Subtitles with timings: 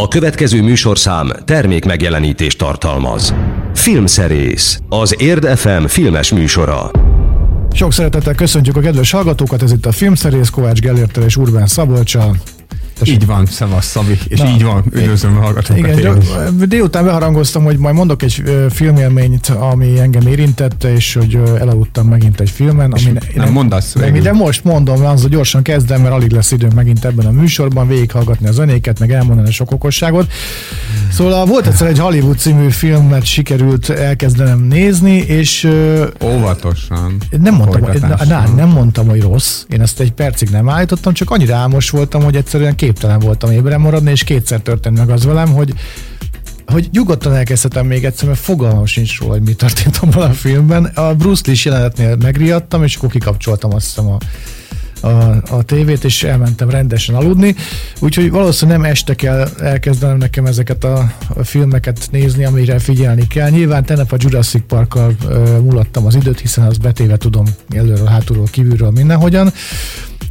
[0.00, 3.34] A következő műsorszám termék megjelenítést tartalmaz.
[3.74, 6.90] Filmszerész, az Érd FM filmes műsora.
[7.72, 12.36] Sok szeretettel köszöntjük a kedves hallgatókat, ez itt a Filmszerész Kovács Gellértel és Urbán Szabolcsal.
[12.98, 13.14] Tessék.
[13.14, 15.98] Így van, szevasz Szabi, és Na, így van, üdvözlöm a hallgatókat.
[15.98, 16.18] Igen,
[16.58, 22.40] de, délután beharangoztam, hogy majd mondok egy filmélményt, ami engem érintette, és hogy elaludtam megint
[22.40, 22.92] egy filmen.
[22.96, 24.20] És Ami nem mondasz végül.
[24.22, 28.48] de most mondom, az gyorsan kezdem, mert alig lesz időm megint ebben a műsorban végighallgatni
[28.48, 30.30] a zenéket, meg elmondani a sok okosságot.
[31.12, 35.68] Szóval volt egyszer egy Hollywood című filmet sikerült elkezdenem nézni, és
[36.24, 37.16] Óvatosan.
[37.40, 39.62] nem mondtam, hogy, na, nem mondtam, hogy rossz.
[39.68, 43.80] Én ezt egy percig nem állítottam, csak annyira álmos voltam, hogy egyszerűen képtelen voltam ébren
[43.80, 45.74] maradni, és kétszer történt meg az velem, hogy
[46.66, 50.84] hogy nyugodtan elkezdhetem még egyszer, mert fogalmam sincs róla, hogy mi történt abban a filmben.
[50.84, 54.18] A Bruce Lee jelenetnél megriadtam, és akkor kikapcsoltam azt hiszem a,
[55.04, 57.54] a, a tévét, és elmentem rendesen aludni.
[58.00, 63.50] Úgyhogy valószínűleg nem este kell elkezdenem nekem ezeket a, a filmeket nézni, amire figyelni kell.
[63.50, 68.46] Nyilván tegnap a Jurassic Parkkal uh, mulattam az időt, hiszen az betéve tudom előről, hátulról,
[68.50, 69.52] kívülről, mindenhogyan.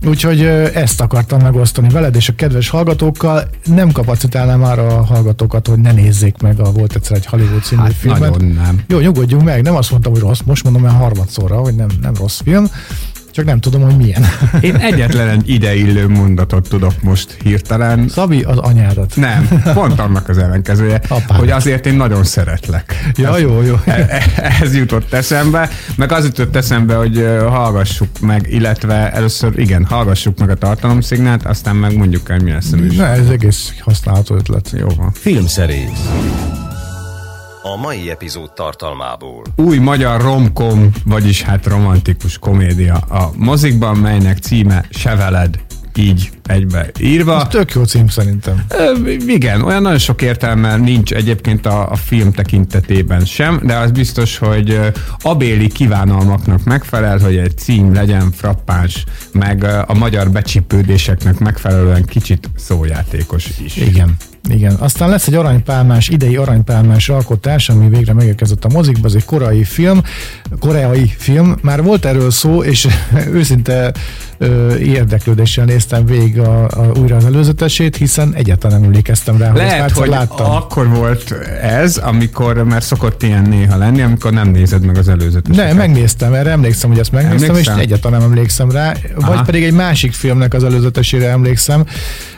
[0.05, 0.41] Úgyhogy
[0.73, 3.49] ezt akartam megosztani veled és a kedves hallgatókkal.
[3.65, 7.81] Nem kapacitálnám már a hallgatókat, hogy ne nézzék meg a Volt egyszer egy Hollywood című
[7.81, 8.19] Hát filmet.
[8.19, 8.83] nagyon nem.
[8.87, 12.13] Jó, nyugodjunk meg, nem azt mondtam, hogy rossz, most mondom el harmadszorra, hogy nem, nem
[12.15, 12.65] rossz film,
[13.33, 14.25] csak nem tudom, hogy milyen.
[14.61, 18.07] Én egyetlen egy ideillő mondatot tudok most hirtelen.
[18.09, 19.15] Szabi az anyádat.
[19.15, 21.39] Nem, pont annak az ellenkezője, Apád.
[21.39, 23.11] hogy azért én nagyon szeretlek.
[23.15, 23.75] Ja, jó, jó.
[23.85, 29.85] E- e- Ez jutott eszembe, meg az jutott eszembe, hogy hallgassuk meg, illetve először igen,
[29.85, 32.97] hallgassuk meg a tartalomszignált, aztán meg mondjuk el, mi lesz a műsor.
[32.97, 34.71] Na, ez egész használható ötlet.
[34.77, 35.11] Jó van.
[35.13, 36.09] Filmszerész.
[37.65, 39.43] A mai epizód tartalmából.
[39.55, 45.59] új magyar romkom, vagyis hát romantikus komédia a mozikban, melynek címe Se veled,
[45.95, 47.41] így egybe írva.
[47.41, 48.65] Ez tök jó cím szerintem.
[48.69, 53.91] Ö, igen, olyan nagyon sok értelme nincs egyébként a, a film tekintetében sem, de az
[53.91, 54.79] biztos, hogy
[55.21, 63.49] abéli kívánalmaknak megfelel, hogy egy cím legyen frappáns, meg a magyar becsípődéseknek megfelelően kicsit szójátékos
[63.59, 63.75] is.
[63.75, 64.15] Igen.
[64.49, 69.25] Igen, aztán lesz egy aranypálmás, idei aranypálmás alkotás, ami végre megérkezett a mozikba, ez egy
[69.25, 70.01] korai film,
[70.59, 72.87] koreai film, már volt erről szó, és
[73.33, 73.91] őszinte
[74.37, 79.83] ö, érdeklődéssel néztem végig a, a, újra az előzetesét, hiszen egyáltalán emlékeztem rá, hogy Lehet,
[79.83, 80.51] egyszer hogy láttam.
[80.51, 85.55] akkor volt ez, amikor, mert szokott ilyen néha lenni, amikor nem nézed meg az előzetes.
[85.55, 87.77] Ne, megnéztem, erre emlékszem, hogy ezt megnéztem, Emlékszel?
[87.77, 88.93] és egyáltalán nem emlékszem rá.
[89.15, 89.43] Vagy Aha.
[89.43, 91.85] pedig egy másik filmnek az előzetesére emlékszem,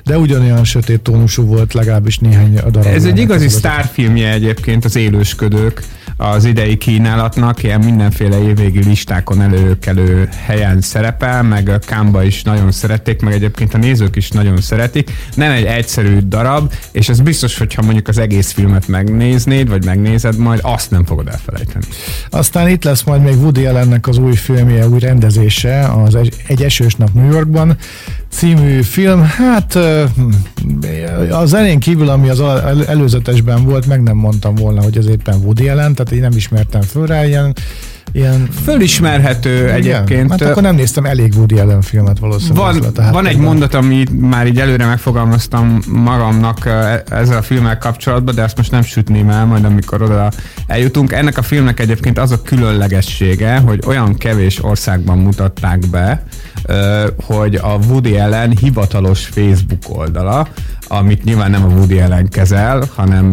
[0.03, 2.85] de ugyanolyan sötét tónusú volt legalábbis néhány darab.
[2.85, 5.81] Ez egy igazi sztárfilmje egyébként az élősködők
[6.17, 12.71] az idei kínálatnak, ilyen mindenféle évvégi listákon előkelő helyen szerepel, meg a Kámba is nagyon
[12.71, 15.11] szerették, meg egyébként a nézők is nagyon szeretik.
[15.35, 20.37] Nem egy egyszerű darab, és ez biztos, hogyha mondjuk az egész filmet megnéznéd, vagy megnézed,
[20.37, 21.85] majd azt nem fogod elfelejteni.
[22.29, 26.15] Aztán itt lesz majd még Woody Allennek az új filmje, új rendezése, az
[26.47, 27.77] Egy, esős nap New Yorkban
[28.29, 29.21] című film.
[29.21, 29.77] Hát
[31.31, 32.41] a zenén kívül, ami az
[32.87, 36.81] előzetesben volt, meg nem mondtam volna, hogy ez éppen Woody Allen, tehát én nem ismertem
[36.81, 37.53] föl rá ilyen,
[38.11, 40.29] ilyen Fölismerhető Igen, egyébként.
[40.29, 42.63] Hát akkor nem néztem elég Woody Allen filmet valószínűleg.
[42.63, 43.43] Van, lett a van egy háttérben.
[43.43, 48.71] mondat, amit már így előre megfogalmaztam magamnak eh, ezzel a filmmel kapcsolatban, de azt most
[48.71, 50.31] nem sütném el, majd amikor oda
[50.67, 51.11] eljutunk.
[51.11, 56.23] Ennek a filmnek egyébként az a különlegessége, hogy olyan kevés országban mutatták be,
[57.23, 60.47] hogy a Woody Allen hivatalos Facebook oldala,
[60.87, 63.29] amit nyilván nem a Woody Allen kezel, hanem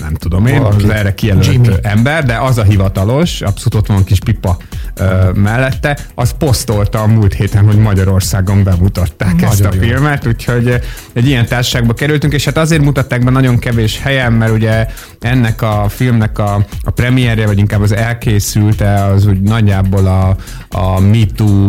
[0.00, 0.84] nem tudom én, Valaki.
[0.84, 1.68] az erre kijelölt Jimmy.
[1.82, 4.56] ember, de az a hivatalos, abszolút ott van kis pipa
[4.94, 9.80] ö, mellette, az posztolta a múlt héten, hogy Magyarországon bemutatták Nagyon ezt a jó.
[9.80, 10.80] filmet, úgyhogy
[11.12, 14.86] egy ilyen társaságba kerültünk, és hát azért mutatták be nagyon kevés helyen, mert ugye
[15.20, 20.36] ennek a filmnek a, a premierje, vagy inkább az elkészülte, az úgy nagyjából a,
[20.78, 21.68] a MeToo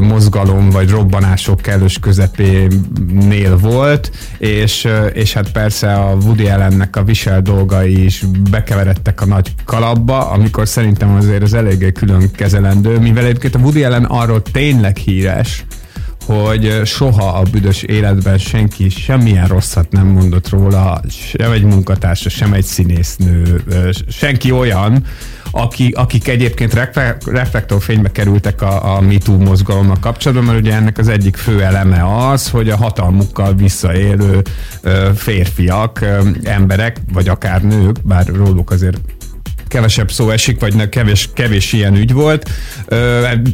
[0.00, 7.04] mozgalom, vagy robbanások kellős közepénél volt, és, ö, és hát persze a Woody Allennek a
[7.04, 13.24] visel dolgai is bekeveredtek a nagy kalapba, amikor szerintem azért az eléggé külön kezelendő, mivel
[13.24, 15.64] egyébként a Woody Allen arról tényleg híres,
[16.26, 22.52] hogy soha a büdös életben senki semmilyen rosszat nem mondott róla, sem egy munkatársa, sem
[22.52, 23.62] egy színésznő,
[24.08, 25.04] senki olyan,
[25.54, 31.08] aki, akik egyébként refle- reflektorfénybe kerültek a, a MeToo mozgalommal kapcsolatban, mert ugye ennek az
[31.08, 34.42] egyik fő eleme az, hogy a hatalmukkal visszaélő
[35.14, 36.04] férfiak,
[36.42, 39.00] emberek, vagy akár nők, bár róluk azért
[39.74, 42.50] kevesebb szó esik, vagy kevés, kevés ilyen ügy volt,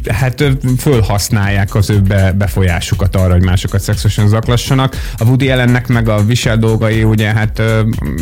[0.07, 0.43] hát
[0.77, 4.95] fölhasználják az ő be, befolyásukat arra, hogy másokat szexuálisan zaklassanak.
[5.17, 7.61] A Woody Allennek meg a visel dolgai, ugye hát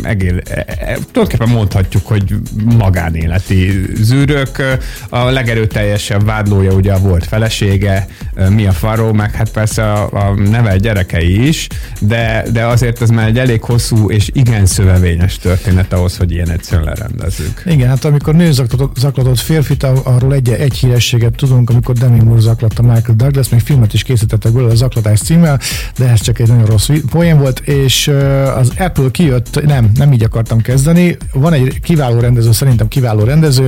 [0.04, 2.36] egér, e, e, tulajdonképpen mondhatjuk, hogy
[2.78, 4.78] magánéleti zűrök.
[5.10, 8.08] A legerőteljesebb vádlója ugye volt felesége,
[8.50, 11.68] Mia Farrow, meg hát persze a, a neve gyerekei is,
[12.00, 16.50] de, de azért ez már egy elég hosszú és igen szövevényes történet ahhoz, hogy ilyen
[16.50, 17.62] egyszerűen lerendezzük.
[17.66, 22.40] Igen, hát amikor nő zaklatott, zaklatott férfit, arról egy, egy hírességet tudunk, amikor Demi Moore
[22.40, 25.60] zaklatta Michael Douglas, még filmet is készítettek belőle a zaklatás címmel,
[25.98, 28.08] de ez csak egy nagyon rossz poén volt, és
[28.56, 33.68] az Apple kijött, nem, nem így akartam kezdeni, van egy kiváló rendező, szerintem kiváló rendező,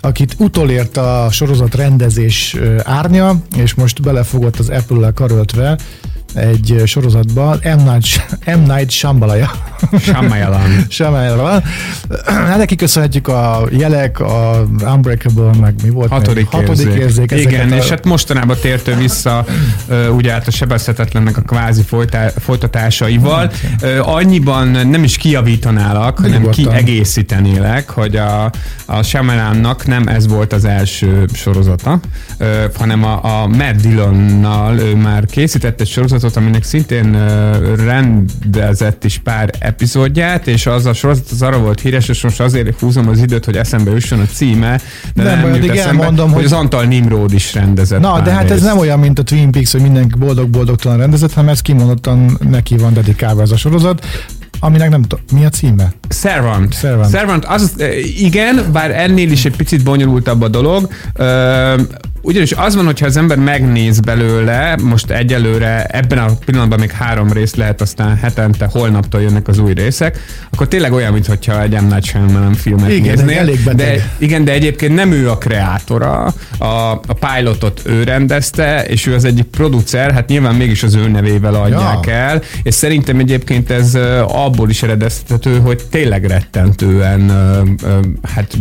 [0.00, 5.78] akit utolért a sorozat rendezés árnya, és most belefogott az Apple-lel karöltve,
[6.34, 7.90] egy sorozatban M.
[7.90, 8.72] Night, M.
[8.72, 9.50] Night Shyamalan.
[10.00, 10.84] Shyamalan.
[10.88, 11.62] Shyamalan.
[12.24, 16.60] Hát neki köszönhetjük a jelek, a Unbreakable, meg mi volt Hatodik, még?
[16.60, 17.30] Hatodik érzék.
[17.30, 17.76] érzék Igen, a...
[17.76, 19.44] és hát mostanában tértő vissza
[20.16, 23.50] ugye át a sebezhetetlennek a kvázi folytá, folytatásaival.
[24.00, 28.50] Annyiban nem is kiavítanálak, hanem kiegészítenélek, hogy a,
[28.86, 32.00] a Shyamalannak nem ez volt az első sorozata,
[32.78, 37.26] hanem a, a Matt Dillonnal ő már készített egy sorozat, sorozatot, aminek szintén
[37.76, 42.80] rendezett is pár epizódját, és az a sorozat az arra volt híres, és most azért
[42.80, 44.80] húzom az időt, hogy eszembe jusson a címe,
[45.14, 48.00] de nem, nem jut eszembe, elmondom, hogy, hogy az Antal Nimród is rendezett.
[48.00, 48.54] Na, de hát részt.
[48.54, 52.76] ez nem olyan, mint a Twin Peaks, hogy mindenki boldog-boldogtalan rendezett, hanem ez kimondottan neki
[52.76, 54.06] van dedikálva ez a sorozat
[54.64, 55.92] aminek nem tudom, mi a címe?
[56.08, 56.74] Servant.
[56.74, 57.10] Servant.
[57.10, 57.74] Servant, az,
[58.16, 60.88] igen, bár ennél is egy picit bonyolultabb a dolog.
[62.24, 67.32] Ugyanis az van, hogyha az ember megnéz belőle, most egyelőre ebben a pillanatban még három
[67.32, 70.18] rész lehet, aztán hetente, holnaptól jönnek az új részek,
[70.50, 71.84] akkor tényleg olyan, mintha egy M.
[71.84, 73.38] Night Shyamalan filmet igen, néznél.
[73.38, 76.64] Elég de, igen, de egyébként nem ő a kreátora, a,
[77.06, 81.54] a pilotot ő rendezte, és ő az egyik producer, hát nyilván mégis az ő nevével
[81.54, 82.12] adják ja.
[82.12, 83.94] el, és szerintem egyébként ez
[84.52, 87.30] abból is eredeztethető, hogy tényleg rettentően
[88.22, 88.58] hát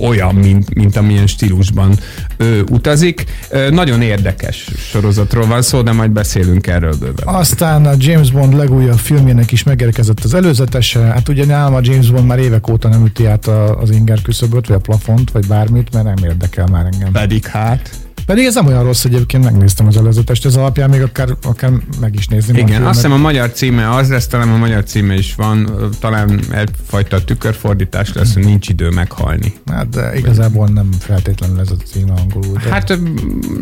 [0.00, 1.98] olyan, mint, mint amilyen stílusban
[2.36, 3.24] ő utazik.
[3.70, 7.26] Nagyon érdekes sorozatról van szó, de majd beszélünk erről bőven.
[7.26, 11.00] Aztán a James Bond legújabb filmjének is megérkezett az előzetese.
[11.00, 13.46] Hát ugye nálam a James Bond már évek óta nem üti át
[13.80, 17.12] az inger küszöböt, vagy a plafont, vagy bármit, mert nem érdekel már engem.
[17.12, 17.90] Pedig hát.
[18.26, 21.70] Pedig ez nem olyan rossz, egyébként megnéztem az előzetest, ez alapján még akár, akár
[22.00, 22.58] meg is nézni.
[22.58, 25.70] Igen, azt hiszem a magyar címe az lesz, talán a magyar címe is van,
[26.00, 29.54] talán egyfajta tükörfordítás lesz, hogy nincs idő meghalni.
[29.66, 32.58] Hát de igazából nem feltétlenül ez a címe angolul.
[32.64, 32.70] De...
[32.70, 32.98] Hát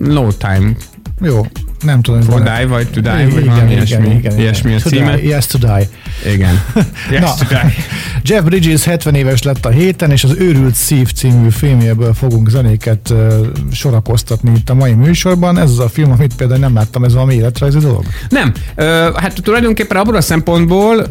[0.02, 0.72] no time.
[1.20, 1.46] Jó,
[1.80, 2.22] nem tudom.
[2.22, 5.16] For die, vagy to die, vagy valami ilyesmi, igen, ilyesmi a címe.
[5.16, 5.88] Die, yes to die.
[6.32, 6.62] Igen.
[7.10, 7.74] Yes Na, to die.
[8.28, 13.10] Jeff Bridges 70 éves lett a héten, és az Őrült Szív című filmjéből fogunk zenéket
[13.10, 13.34] uh,
[13.72, 15.58] sorakoztatni itt a mai műsorban.
[15.58, 18.04] Ez az a film, amit például nem láttam, ez valami életrajzi dolog?
[18.28, 18.52] Nem.
[18.76, 18.84] Uh,
[19.16, 21.06] hát tulajdonképpen abból a szempontból, uh,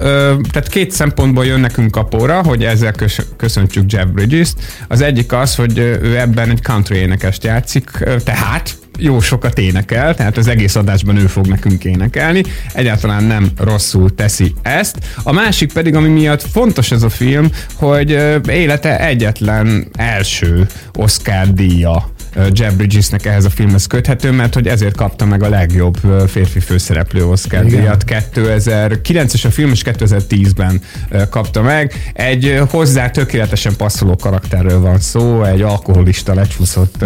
[0.52, 4.56] tehát két szempontból jön nekünk kapóra, hogy ezzel kös- köszöntsük Jeff Bridges-t.
[4.88, 7.90] Az egyik az, hogy ő ebben egy country énekest játszik,
[8.24, 12.44] tehát jó sokat énekel, tehát az egész adásban ő fog nekünk énekelni.
[12.74, 14.98] Egyáltalán nem rosszul teszi ezt.
[15.24, 18.10] A másik pedig, ami miatt fontos ez a film, hogy
[18.48, 22.12] élete egyetlen első Oscar díja
[22.52, 25.98] Jeff Bridgesnek ehhez a filmhez köthető, mert hogy ezért kapta meg a legjobb
[26.28, 30.82] férfi főszereplő Oscar díjat 2009-es a film, és 2010-ben
[31.30, 32.12] kapta meg.
[32.14, 37.06] Egy hozzá tökéletesen passzoló karakterről van szó, egy alkoholista lecsúszott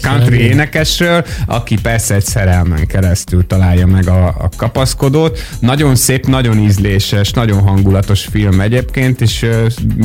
[0.00, 5.38] country énekesről, aki persze egy szerelmen keresztül találja meg a, a kapaszkodót.
[5.60, 9.46] Nagyon szép, nagyon ízléses, nagyon hangulatos film egyébként, és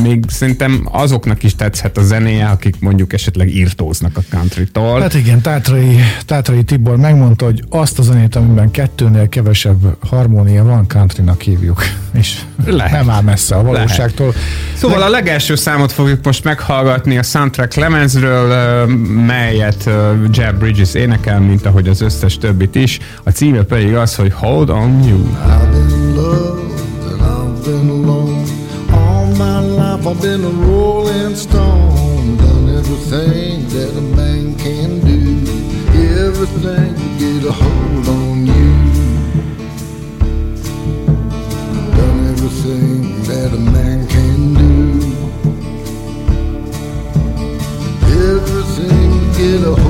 [0.02, 5.00] még szerintem azoknak is tetszhet a zenéje, akik mondjuk esetleg írtóznak a country country-tól.
[5.00, 10.88] Hát igen, Tátrai, Tátrai Tibor megmondta, hogy azt a zenét, amiben kettőnél kevesebb harmónia van,
[10.88, 11.82] countrynak hívjuk.
[12.12, 12.92] És Lehet.
[12.92, 14.26] nem áll messze a valóságtól.
[14.26, 14.42] Lehet.
[14.74, 15.08] Szóval Leg...
[15.08, 18.86] a legelső számot fogjuk most meghallgatni a Soundtrack Clemensről,
[19.26, 19.90] melyet
[20.32, 22.98] Jeb Bridges énekel, mint ahogy az összes többit is.
[23.22, 25.18] A címe pedig az, hogy Hold On You.
[25.18, 26.60] I've been loved
[27.10, 28.42] and I've been alone.
[28.90, 32.01] All my life I've been a rolling stone.
[33.04, 35.18] Everything that a man can do,
[36.24, 38.72] everything to get a hold on you.
[41.96, 44.72] Done everything that a man can do.
[48.30, 49.81] Everything to get a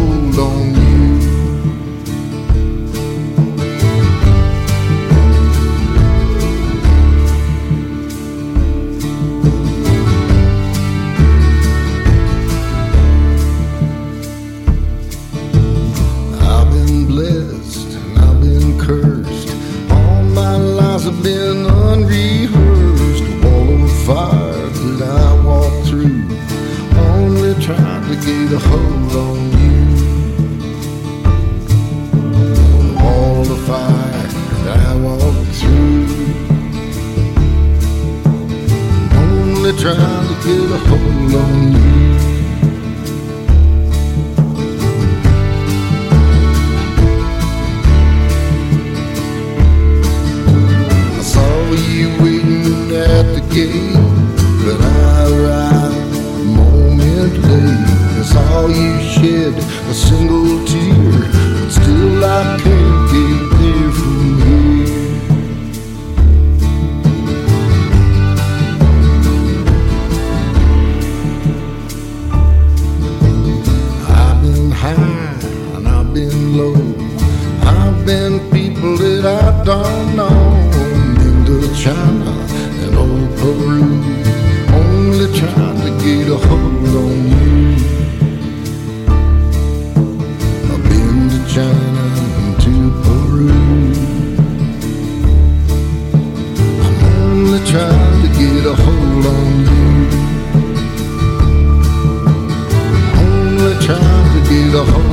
[104.73, 105.13] get a you.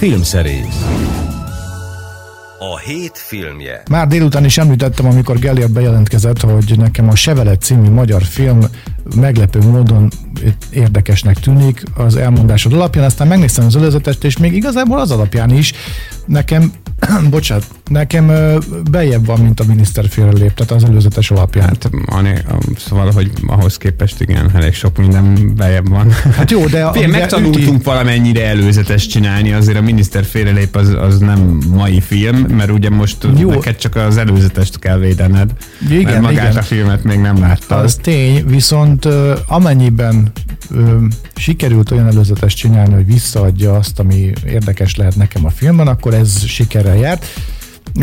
[0.00, 0.86] Filmszerész.
[2.58, 3.82] A hét filmje.
[3.90, 8.60] Már délután is említettem, amikor Gellért bejelentkezett, hogy nekem a Sevelet című magyar film
[9.16, 10.10] meglepő módon
[10.70, 15.72] érdekesnek tűnik az elmondásod alapján, aztán megnéztem az előzetest, és még igazából az alapján is
[16.26, 16.72] nekem,
[17.30, 18.32] bocsánat, nekem
[18.90, 21.66] bejebb van, mint a miniszter félrelép, tehát az előzetes alapján.
[21.66, 22.34] Hát, ané,
[22.76, 26.10] szóval, hogy ahhoz képest igen, elég sok minden bejebb van.
[26.10, 31.18] Hát jó, de ugye megtanultunk üti- valamennyire előzetes csinálni, azért a miniszter félrelép az, az
[31.18, 33.50] nem mai film, mert ugye most Jó.
[33.50, 35.50] neked csak az előzetest kell védened.
[35.88, 36.56] Igen, mert magát igen.
[36.56, 37.84] a filmet még nem láttad.
[37.84, 39.08] Az tény, viszont
[39.46, 40.32] amennyiben
[40.70, 40.96] ö,
[41.34, 46.44] sikerült olyan előzetes csinálni, hogy visszaadja azt, ami érdekes lehet nekem a filmben, akkor ez
[46.46, 47.26] sikerrel járt.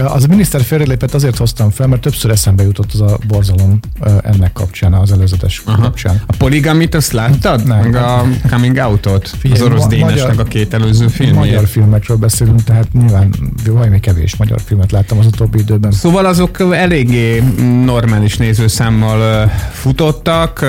[0.03, 3.79] Az a miniszter félrelépett azért hoztam fel, mert többször eszembe jutott az a borzalom
[4.23, 5.81] ennek kapcsán, az előzetes Aha.
[5.81, 6.21] kapcsán.
[6.25, 7.67] A poligamit azt láttad?
[7.67, 7.79] Nem.
[7.79, 9.27] Meg a Coming Out-ot?
[9.39, 11.35] Figyelj, az orosz ma- Dénesnek a két előző filmje.
[11.39, 13.33] Magyar filmekről beszélünk, tehát nyilván
[13.65, 15.91] valami kevés magyar filmet láttam az utóbbi időben.
[15.91, 17.43] Szóval azok eléggé
[17.85, 20.65] normális nézőszámmal futottak.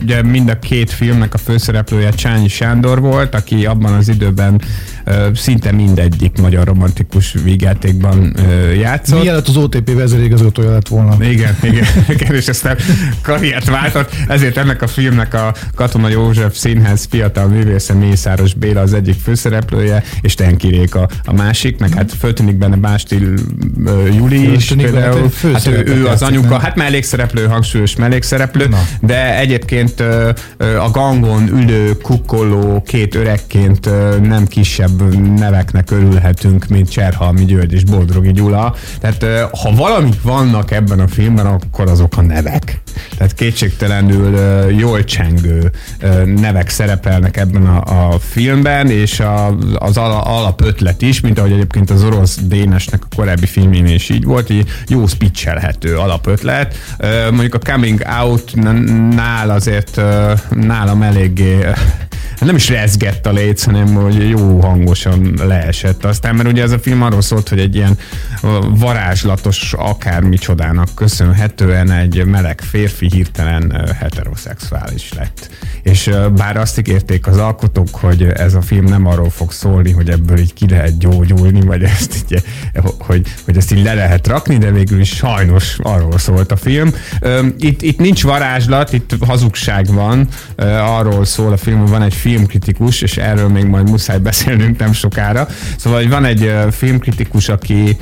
[0.00, 4.60] Ugye mind a két filmnek a főszereplője Csányi Sándor volt, aki abban az időben
[5.34, 8.36] szinte mindegyik magyar romantikus vígjátékban
[8.78, 9.22] játszott.
[9.22, 11.24] Mielőtt az OTP vezérigazgatója lett volna.
[11.24, 12.76] Igen, igen, igen, és aztán
[13.22, 18.92] karriert váltott, ezért ennek a filmnek a Katona József Színház fiatal művésze Mészáros Béla az
[18.92, 23.18] egyik főszereplője, és Tenki Réka a másik, meg hát föltűnik benne Básti
[23.86, 25.30] ö, Juli is például.
[25.52, 26.60] Hát ő, ő az anyuka, nem?
[26.60, 28.82] hát mellékszereplő, hangsúlyos mellékszereplő, Na.
[29.00, 30.00] de egyébként
[30.58, 33.90] a gangon ülő, kukkoló, két öregként
[34.22, 34.95] nem kisebb
[35.38, 38.74] neveknek örülhetünk, mint Cserhalmi György és Boldrogi Gyula.
[39.00, 42.80] Tehát ha valamik vannak ebben a filmben, akkor azok a nevek.
[43.16, 44.36] Tehát kétségtelenül
[44.70, 45.70] jól csengő
[46.24, 51.90] nevek szerepelnek ebben a, a filmben, és a, az ala, alapötlet is, mint ahogy egyébként
[51.90, 56.74] az orosz Dénesnek a korábbi filmjén is így volt, így jó speechelhető alapötlet.
[57.30, 58.54] Mondjuk a Coming Out
[59.14, 60.00] nál azért
[60.50, 61.66] nálam eléggé
[62.40, 66.04] nem is rezgett a léc, hanem hogy jó hangosan leesett.
[66.04, 67.98] Aztán, mert ugye ez a film arról szólt, hogy egy ilyen
[68.68, 75.50] varázslatos akármicsodának köszönhetően egy meleg férfi hirtelen heteroszexuális lett.
[75.82, 80.10] És bár azt ígérték az alkotók, hogy ez a film nem arról fog szólni, hogy
[80.10, 82.42] ebből így ki lehet gyógyulni, vagy ezt így,
[82.98, 86.94] hogy, hogy ezt így le lehet rakni, de végül is sajnos arról szólt a film.
[87.58, 90.28] Itt, itt nincs varázslat, itt hazugság van,
[90.80, 95.48] arról szól a film, van egy filmkritikus, és erről még majd muszáj beszélnünk nem sokára.
[95.76, 97.96] Szóval hogy van egy filmkritikus, aki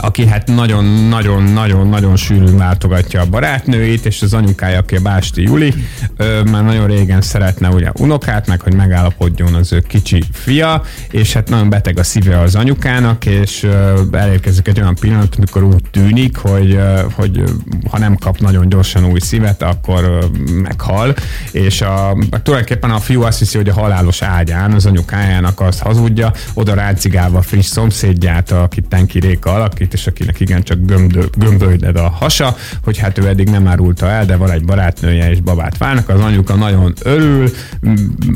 [0.00, 5.74] aki hát nagyon-nagyon-nagyon-nagyon sűrűn látogatja a barátnőit, és az anyukája, aki a Básti Juli,
[6.16, 11.32] ö, már nagyon régen szeretne ugye unokát, meg hogy megállapodjon az ő kicsi fia, és
[11.32, 15.82] hát nagyon beteg a szíve az anyukának, és ö, elérkezik egy olyan pillanat, amikor úgy
[15.90, 17.42] tűnik, hogy, ö, hogy
[17.90, 20.24] ha nem kap nagyon gyorsan új szívet, akkor ö,
[20.62, 21.14] meghal,
[21.50, 26.32] és a, tulajdonképpen a fiú azt hiszi, hogy a halálos ágyán az anyukájának azt hazudja,
[26.54, 29.54] oda rácigálva a friss szomszédját, akit Tenki Réka
[29.86, 34.24] alakít, és akinek igencsak gömbdö, gömbölyded a hasa, hogy hát ő eddig nem árulta el,
[34.24, 36.08] de van egy barátnője és babát válnak.
[36.08, 37.50] Az anyuka nagyon örül,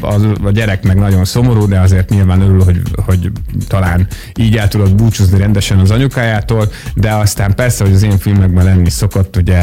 [0.00, 3.32] az, a gyerek meg nagyon szomorú, de azért nyilván örül, hogy, hogy
[3.68, 8.64] talán így el tudod búcsúzni rendesen az anyukájától, de aztán persze, hogy az én filmekben
[8.64, 9.58] lenni szokott, ugye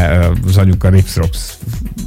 [0.48, 1.40] az anyuka ripsrops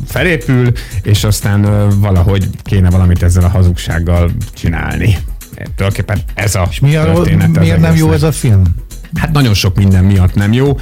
[0.07, 0.73] felépül,
[1.03, 5.17] és aztán valahogy kéne valamit ezzel a hazugsággal csinálni
[5.77, 8.63] tulajdonképpen ez a És mi a, történet miért nem jó ez a film?
[9.15, 10.79] Hát nagyon sok minden miatt nem jó.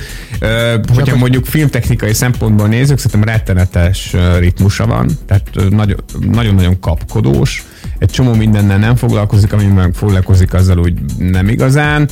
[0.94, 7.64] Hogyha mondjuk filmtechnikai szempontból nézzük, szerintem rettenetes ritmusa van, tehát nagyon-nagyon kapkodós,
[7.98, 12.08] egy csomó mindennel nem foglalkozik, ami meg foglalkozik azzal úgy nem igazán.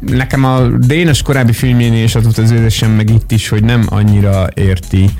[0.00, 3.84] Nekem a Dénes korábbi filmjénél is az volt az érzésem, meg itt is, hogy nem
[3.88, 5.10] annyira érti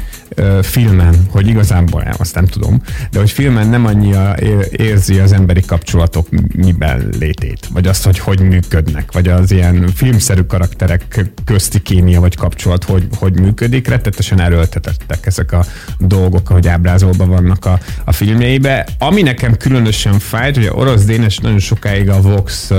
[0.62, 5.32] filmen, hogy igazából nem, azt nem tudom, de hogy filmen nem annyira ér- érzi az
[5.32, 11.82] emberi kapcsolatok miben létét, vagy azt, hogy hogy működnek, vagy az ilyen filmszerű karakterek közti
[11.82, 13.88] kémia vagy kapcsolat, hogy, hogy működik.
[13.88, 15.64] Rettetesen erőltetettek ezek a
[15.98, 18.86] dolgok, ahogy ábrázolva vannak a, a filmjeibe.
[18.98, 22.70] Ami nekem különösen fájt, hogy orosz Dénes nagyon sokáig a Vox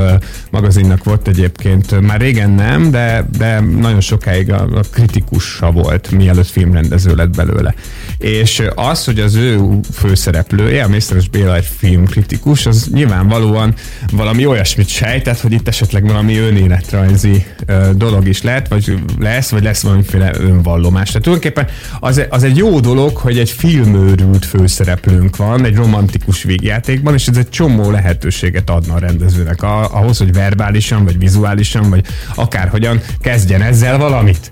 [0.50, 6.48] magazinnak volt egyébként, már régen nem, de, de nagyon sokáig a, a kritikusa volt, mielőtt
[6.48, 7.74] filmrendező lett belőle.
[8.18, 13.74] És az, hogy az ő főszereplője, a Mészáros Béla egy filmkritikus, az nyilvánvalóan
[14.12, 19.64] valami olyasmit sejtett, hogy itt esetleg valami önéletrajzi ö, dolog is lehet, vagy lesz, vagy
[19.64, 21.08] lesz valamiféle önvallomás.
[21.08, 21.68] Tehát tulajdonképpen
[22.00, 27.38] az, az egy jó dolog, hogy egy filmőrült főszereplőnk van, egy romantikus végjátékban, és ez
[27.38, 33.98] egy csomó lehetőséget adna a rendezőnek ahhoz, hogy verbálisan, vagy vizuálisan, vagy akárhogyan kezdjen ezzel
[33.98, 34.52] valamit.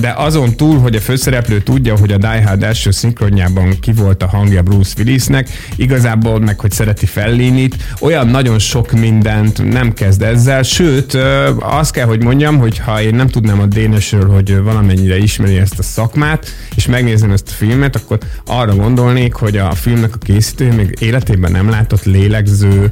[0.00, 4.22] De azon túl, hogy a főszereplő tudja, hogy a Die Hard első szinkronjában ki volt
[4.22, 10.22] a hangja Bruce Willisnek, igazából meg, hogy szereti Fellinit, olyan nagyon sok mindent nem kezd
[10.22, 11.14] ezzel, sőt,
[11.58, 15.78] azt kell, hogy mondjam, hogy ha én nem tudnám a Dénesről, hogy valamennyire ismeri ezt
[15.78, 20.72] a szakmát, és megnézem ezt a filmet, akkor arra gondolnék, hogy a filmnek a készítője
[20.72, 22.90] még életében nem látott lélegző,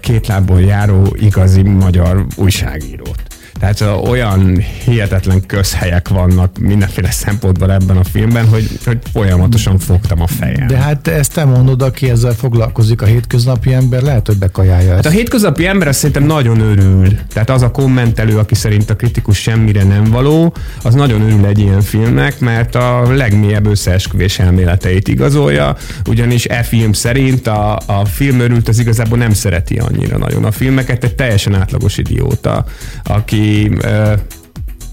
[0.00, 3.29] két lábon járó igazi magyar újságírót.
[3.60, 10.26] Tehát olyan hihetetlen közhelyek vannak mindenféle szempontból ebben a filmben, hogy, hogy folyamatosan fogtam a
[10.26, 10.66] fejem.
[10.66, 15.04] De hát ezt te mondod, aki ezzel foglalkozik, a hétköznapi ember, lehet, hogy bekajálja ezt.
[15.04, 17.08] Hát a hétköznapi ember azt szerintem nagyon örül.
[17.32, 21.58] Tehát az a kommentelő, aki szerint a kritikus semmire nem való, az nagyon örül egy
[21.58, 28.68] ilyen filmnek, mert a legmélyebb összeesküvés elméleteit igazolja, ugyanis e film szerint a, a filmörült
[28.68, 32.64] az igazából nem szereti annyira nagyon a filmeket, egy teljesen átlagos idióta,
[33.04, 33.49] aki
[33.84, 34.14] ö,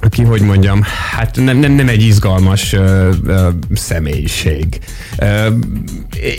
[0.07, 4.79] aki, hogy mondjam, hát nem, nem, nem egy izgalmas ö, ö, személyiség.
[5.17, 5.47] Ö,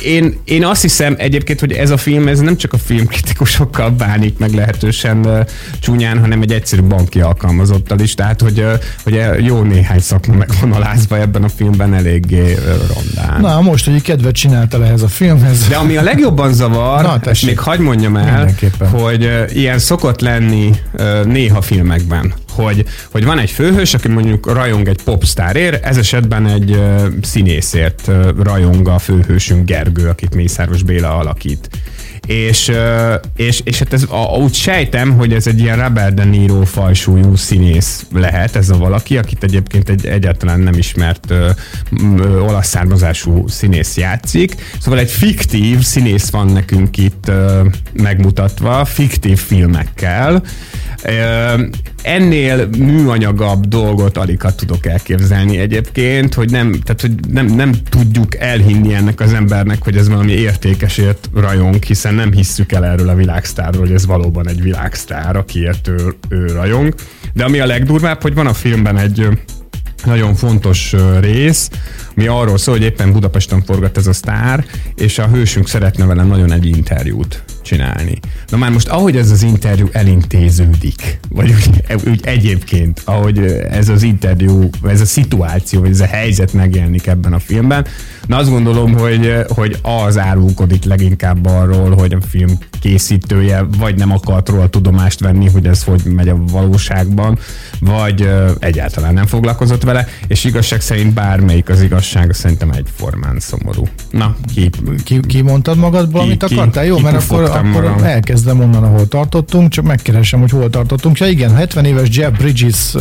[0.04, 4.38] én, én azt hiszem egyébként, hogy ez a film, ez nem csak a filmkritikusokkal bánik
[4.38, 5.40] meg lehetősen ö,
[5.80, 11.20] csúnyán, hanem egy egyszerű banki alkalmazottal is, tehát hogy, ö, hogy jó néhány szakma megvonalázva
[11.20, 13.40] ebben a filmben eléggé ö, rondán.
[13.40, 15.68] Na, most, hogy kedvet csináltál ehhez a filmhez.
[15.68, 17.48] De ami a legjobban zavar, Na, tessék.
[17.48, 18.54] még hagyd mondjam el,
[18.90, 24.52] hogy ö, ilyen szokott lenni ö, néha filmekben, hogy, hogy van egy főhős, aki mondjuk
[24.52, 30.82] rajong egy popstárért, ez esetben egy ö, színészért ö, rajong a főhősünk Gergő, akit Mészáros
[30.82, 31.68] Béla alakít.
[32.28, 32.72] És,
[33.36, 37.36] és, és hát ez, a, úgy sejtem, hogy ez egy ilyen Robert De Niro fajsúlyú
[37.36, 41.50] színész lehet, ez a valaki, akit egyébként egy egyáltalán nem ismert ö,
[42.18, 44.54] ö, olasz származású színész játszik.
[44.80, 47.62] Szóval egy fiktív színész van nekünk itt ö,
[47.92, 50.42] megmutatva, fiktív filmekkel.
[51.02, 51.62] Ö,
[52.02, 58.94] ennél műanyagabb dolgot alig tudok elképzelni egyébként, hogy nem, tehát, hogy nem, nem tudjuk elhinni
[58.94, 63.80] ennek az embernek, hogy ez valami értékesért rajong, hiszen nem hisszük el erről a világsztárról,
[63.80, 66.94] hogy ez valóban egy világsztár, akiért ő, ő rajong.
[67.32, 69.28] De ami a legdurvább, hogy van a filmben egy
[70.04, 71.70] nagyon fontos rész,
[72.16, 76.22] ami arról szól, hogy éppen Budapesten forgat ez a sztár, és a hősünk szeretne vele
[76.22, 78.18] nagyon egy interjút csinálni.
[78.48, 83.38] Na már most, ahogy ez az interjú elintéződik, vagy úgy, úgy egyébként, ahogy
[83.70, 87.86] ez az interjú, ez a szituáció, vagy ez a helyzet megjelenik ebben a filmben,
[88.26, 94.12] na azt gondolom, hogy, hogy az árulkodik leginkább arról, hogy a film készítője vagy nem
[94.12, 97.38] akart róla tudomást venni, hogy ez hogy megy a valóságban,
[97.80, 103.88] vagy egyáltalán nem foglalkozott vele, és igazság szerint bármelyik az igazság, szerintem egyformán szomorú.
[104.10, 104.70] Na, ki,
[105.04, 106.84] Ki, ki mondtad magadból, Ki- amit ki- akartál?
[106.84, 111.18] Jó, mert akkor, kipufogtam akkor elkezdem onnan, ahol tartottunk, csak megkeresem, hogy hol tartottunk.
[111.18, 112.94] Ja igen, 70 éves Jeff Bridges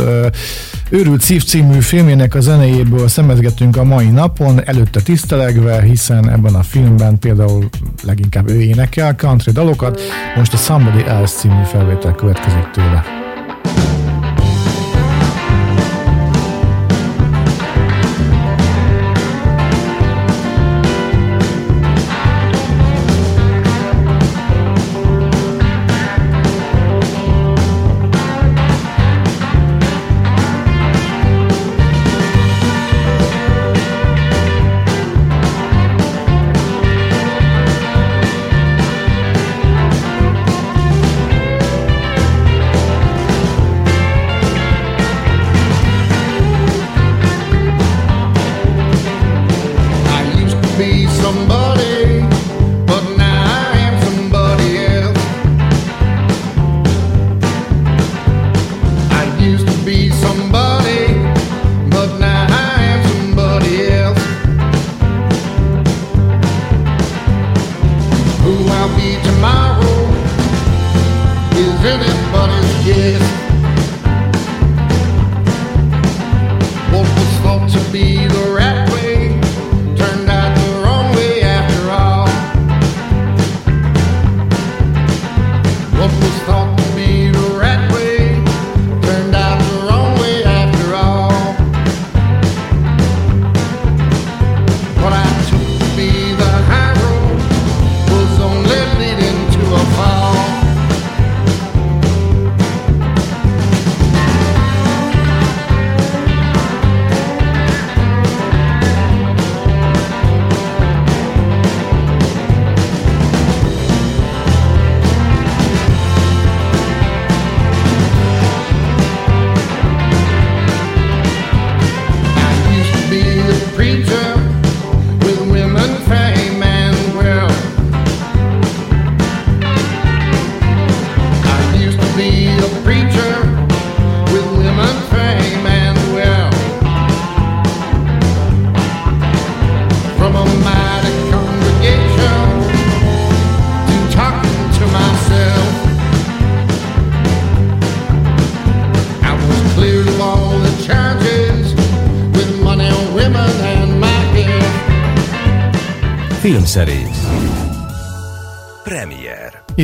[0.90, 6.62] Őrült szív című filmének a zenéjéből szemezgetünk a mai napon, előtte tisztelegve, hiszen ebben a
[6.62, 7.68] filmben például
[8.02, 10.00] leginkább ő énekel country dalokat,
[10.36, 13.17] most a Somebody Else című felvétel következik tőle.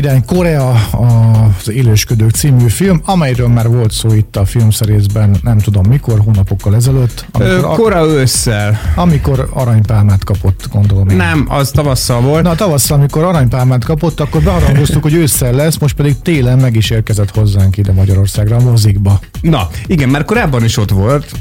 [0.04, 5.86] Idén Korea az Élősködők című film, amelyről már volt szó itt a filmszerészben, nem tudom
[5.88, 8.80] mikor, hónapokkal ezelőtt, amikor, Kora ősszel.
[8.96, 11.16] amikor aranypálmát kapott, gondolom én.
[11.16, 12.42] Nem, az tavasszal volt.
[12.42, 16.90] Na tavasszal, amikor aranypálmát kapott, akkor beharangoztuk, hogy ősszel lesz, most pedig télen meg is
[16.90, 19.20] érkezett hozzánk ide Magyarországra, a mozikba.
[19.40, 21.32] Na, igen, már korábban is ott volt,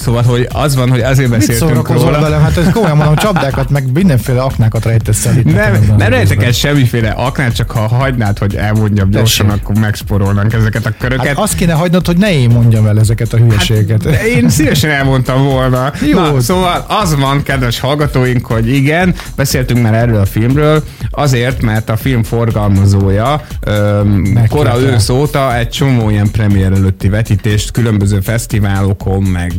[0.00, 2.20] Szóval, hogy az van, hogy azért Mit beszéltünk szórakozol róla.
[2.20, 2.40] velem?
[2.42, 5.44] Hát ez komolyan mondom, csapdákat, meg mindenféle aknákat rejtesz el itt.
[5.44, 9.62] Nem, a nem rejtek el semmiféle aknát, csak ha hagynád, hogy elmondjam gyorsan, Tessék.
[9.62, 11.26] akkor megsporolnánk ezeket a köröket.
[11.26, 14.04] Hát azt kéne hagynod, hogy ne én mondjam el ezeket a hülyeséget.
[14.04, 15.92] Hát, én szívesen elmondtam volna.
[16.10, 16.18] Jó.
[16.20, 21.90] Na, szóval az van, kedves hallgatóink, hogy igen, beszéltünk már erről a filmről, azért, mert
[21.90, 29.22] a film forgalmazója öm, kora ősz óta egy csomó ilyen premier előtti vetítést különböző fesztiválokon,
[29.22, 29.52] meg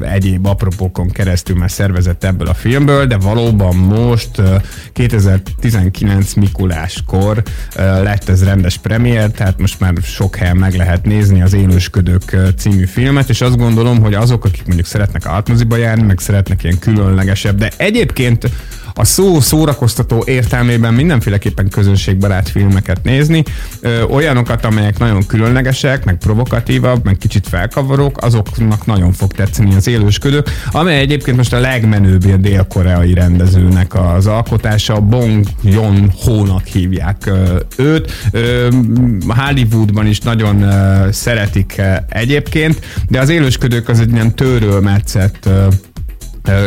[0.00, 4.56] egyéb apropókon keresztül már szervezett ebből a filmből, de valóban most ö,
[4.92, 7.42] 2019 Mikuláskor
[7.76, 12.84] lett ez rendes premier, tehát most már sok helyen meg lehet nézni az Élősködők című
[12.84, 17.58] filmet, és azt gondolom, hogy azok, akik mondjuk szeretnek altmoziba járni, meg szeretnek ilyen különlegesebb,
[17.58, 18.50] de egyébként
[18.98, 23.42] a szó szórakoztató értelmében mindenféleképpen közönségbarát filmeket nézni,
[23.80, 29.86] ö, olyanokat, amelyek nagyon különlegesek, meg provokatívabb, meg kicsit felkavarók, azoknak nagyon fog tetszeni az
[29.86, 37.30] élősködők, amely egyébként most a legmenőbb dél-koreai rendezőnek az alkotása, Bong Joon-ho-nak hívják
[37.76, 38.12] őt.
[38.30, 38.68] Ö,
[39.28, 40.64] Hollywoodban is nagyon
[41.12, 45.68] szeretik egyébként, de az élősködők az egy ilyen tőrölmetszett ö, ö,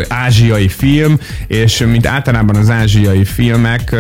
[0.08, 3.96] ázsiai film, és mint általában az ázsiai filmek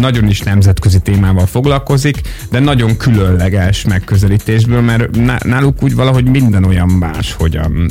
[0.00, 6.64] nagyon is nemzetközi témával foglalkozik, de nagyon különleges megközelítésből, mert ná- náluk úgy valahogy minden
[6.64, 7.90] olyan más, hogyan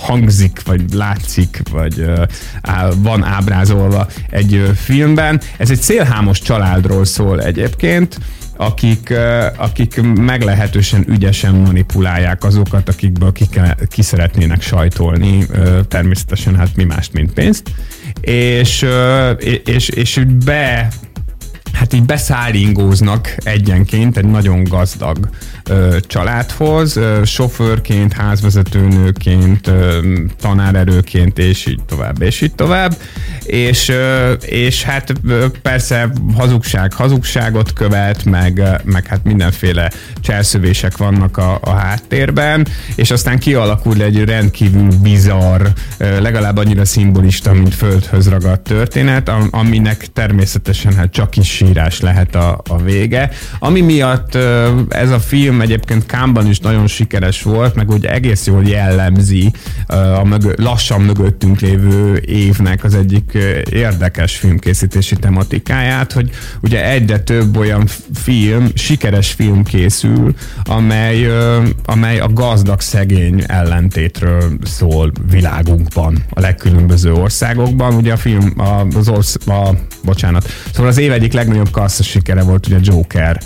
[0.00, 2.04] hangzik, vagy látszik, vagy
[2.96, 5.40] van ábrázolva egy filmben.
[5.56, 8.18] Ez egy szélhámos családról szól egyébként,
[8.56, 9.14] akik,
[9.56, 13.48] akik meglehetősen ügyesen manipulálják azokat, akikből ki,
[13.88, 15.46] ki szeretnének sajtolni,
[15.88, 17.70] természetesen hát mi mást, mint pénzt,
[18.20, 18.86] és,
[19.64, 20.88] és, és be
[21.72, 25.28] hát így beszállingóznak egyenként egy nagyon gazdag
[25.68, 29.98] ö, családhoz, sofőrként, házvezetőnőként, ö,
[30.40, 32.96] tanárerőként, és így tovább, és így tovább.
[33.44, 33.92] És,
[34.40, 35.12] és hát
[35.62, 43.38] persze hazugság hazugságot követ, meg, meg hát mindenféle cselszövések vannak a, a háttérben, és aztán
[43.38, 45.66] kialakul egy rendkívül bizarr,
[45.98, 52.34] legalább annyira szimbolista, mint földhöz ragadt történet, am- aminek természetesen hát csak is sírás lehet
[52.34, 53.30] a, a vége.
[53.58, 54.34] Ami miatt
[54.88, 59.52] ez a film egyébként Kámban is nagyon sikeres volt, meg ugye egész jól jellemzi
[60.20, 63.38] a mögö, lassan mögöttünk lévő évnek az egyik
[63.70, 71.28] érdekes filmkészítési tematikáját, hogy ugye egyre több olyan film, sikeres film készül, amely,
[71.84, 77.94] amely a gazdag-szegény ellentétről szól világunkban, a legkülönböző országokban.
[77.94, 79.70] Ugye a film, a, az orsz, a,
[80.04, 83.40] bocsánat, szóval az év egyik legnagyobb kassza sikere volt ugye Joker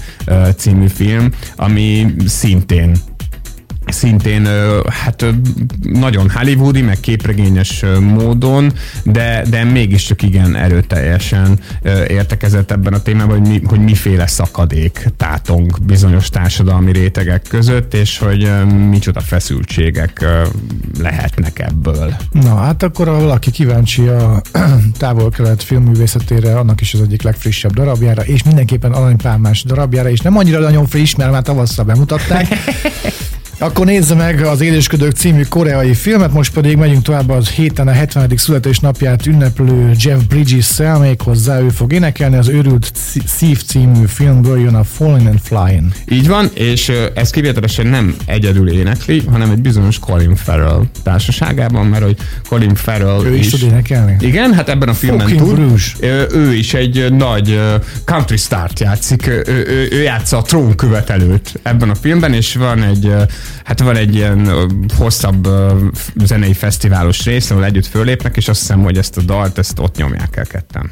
[0.57, 2.97] című film, ami szintén
[3.87, 4.49] szintén
[4.89, 5.25] hát
[5.83, 8.73] nagyon hollywoodi, meg képregényes módon,
[9.05, 11.59] de, de mégiscsak igen erőteljesen
[12.09, 18.19] értekezett ebben a témában, hogy, mi, hogy miféle szakadék tátong bizonyos társadalmi rétegek között, és
[18.19, 18.51] hogy
[18.91, 20.27] micsoda feszültségek
[20.99, 22.15] lehetnek ebből.
[22.31, 24.43] Na, hát akkor ha valaki kíváncsi a
[24.99, 30.59] távol-kelet filmművészetére, annak is az egyik legfrissebb darabjára, és mindenképpen aranypálmás darabjára, és nem annyira
[30.59, 32.47] nagyon friss, mert már tavasszal bemutatták.
[33.63, 37.93] Akkor nézze meg az Élősködők című koreai filmet, most pedig megyünk tovább az héten a
[37.93, 38.33] 70.
[38.37, 42.93] születésnapját ünneplő Jeff Bridges-szel, méghozzá ő fog énekelni, az őrült
[43.27, 45.93] szív című filmből jön a Falling and Flying.
[46.09, 52.05] Így van, és ez kivételesen nem egyedül énekli, hanem egy bizonyos Colin Farrell társaságában, mert
[52.05, 52.17] hogy
[52.49, 54.17] Colin Farrell Ő is tud énekelni?
[54.21, 55.59] Igen, hát ebben a filmben tud.
[56.33, 57.61] Ő is egy nagy
[58.05, 63.13] country start játszik, ő, ő, ő játsza a trónkövetelőt ebben a filmben, és van egy,
[63.65, 64.51] hát van egy ilyen
[64.97, 65.49] hosszabb
[66.25, 69.97] zenei fesztiválos rész, ahol együtt fölépnek, és azt hiszem, hogy ezt a dalt, ezt ott
[69.97, 70.91] nyomják el ketten.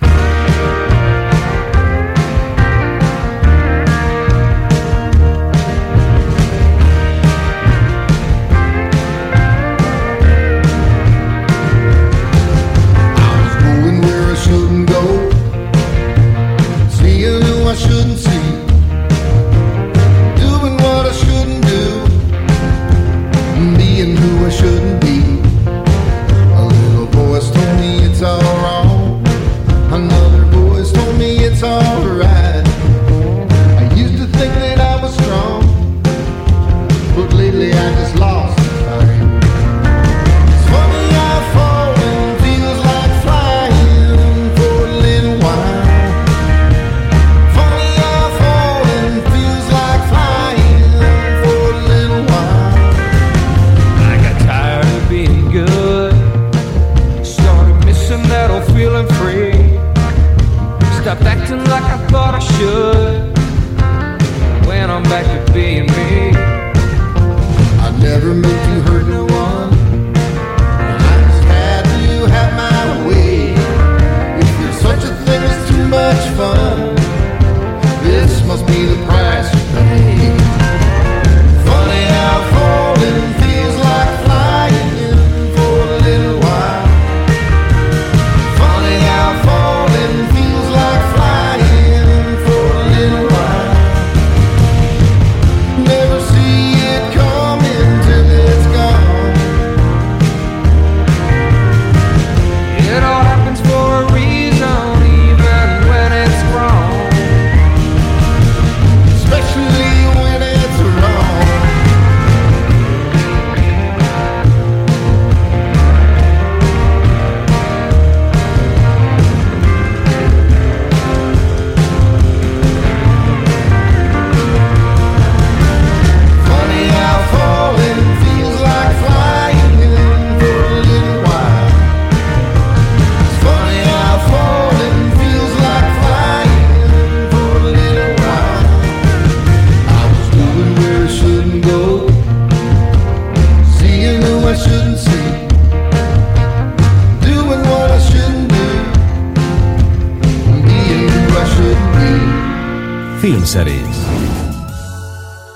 [153.28, 154.06] Filmszerész.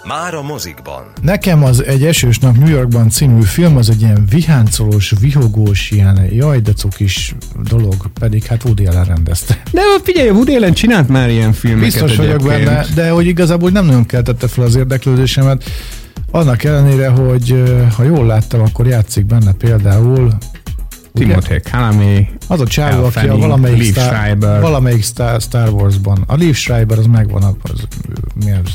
[0.04, 1.02] Már a mozikban.
[1.22, 6.28] Nekem az Egy esős nap New Yorkban című film az egy ilyen viháncolós, vihogós, ilyen
[6.32, 7.34] jaj, de cukis
[7.68, 9.62] dolog, pedig hát Woody Allen rendezte.
[9.70, 12.64] De figyelj, Woody Allen csinált már ilyen filmeket Biztos vagyok egyébként.
[12.64, 15.64] benne, de hogy igazából nem nagyon keltette fel az érdeklődésemet.
[16.30, 17.62] Annak ellenére, hogy
[17.96, 20.32] ha jól láttam, akkor játszik benne például
[21.14, 24.60] Timothée Chalamet, az a csávó, aki a valamelyik, Liev Star, Schreiber.
[24.60, 26.24] valamelyik Star, Star Wars-ban.
[26.26, 27.80] A Leaf Schreiber az megvan, az,
[28.44, 28.70] mi az?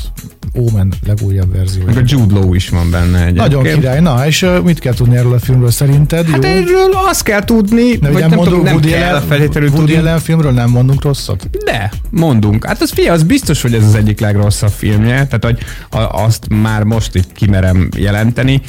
[0.52, 1.84] Omen legújabb verzió.
[1.84, 3.36] meg a Jude Law is van benne egyébként.
[3.52, 4.00] Nagyon király.
[4.00, 6.28] Na, és mit kell tudni erről a filmről szerinted?
[6.28, 6.50] Hát Jó?
[6.50, 9.92] erről azt kell tudni, De vagy nem mondunk tudom, nem Woody kell Allen- feltétlenül Woody
[9.92, 10.06] tudni.
[10.08, 11.50] Allen filmről nem mondunk rosszat?
[11.64, 12.66] De, mondunk.
[12.66, 15.58] Hát az fia, az biztos, hogy ez az egyik legrosszabb filmje, tehát hogy
[16.00, 18.60] a- azt már most itt kimerem jelenteni.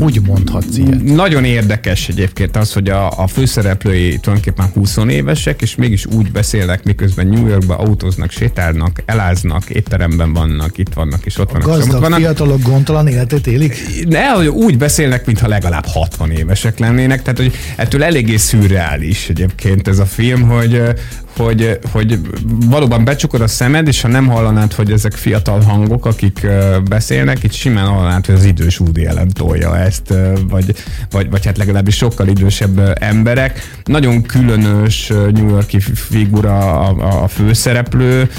[0.00, 1.02] Hogy mondhatsz ilyet?
[1.02, 6.84] Nagyon érdekes egyébként az, hogy a, a főszereplői tulajdonképpen 20 évesek, és mégis úgy beszélnek,
[6.84, 11.68] miközben New Yorkba autóznak, sétálnak, eláznak, étteremben vannak, itt vannak, és ott vannak.
[11.68, 12.18] és ott Gazdag vannak.
[12.18, 13.76] fiatalok gondtalan életét élik?
[14.08, 19.88] Ne, hogy úgy beszélnek, mintha legalább 60 évesek lennének, tehát hogy ettől eléggé szürreális egyébként
[19.88, 20.82] ez a film, hogy,
[21.36, 22.20] hogy, hogy
[22.66, 26.46] valóban becsukod a szemed, és ha nem hallanád, hogy ezek fiatal hangok, akik
[26.88, 30.14] beszélnek, itt simán hallanád, hogy az idős Woody Allen tolja ezt,
[30.48, 30.74] vagy,
[31.10, 33.60] vagy, vagy hát legalábbis sokkal idősebb emberek.
[33.84, 38.30] Nagyon különös New Yorki figura a, a, főszereplő,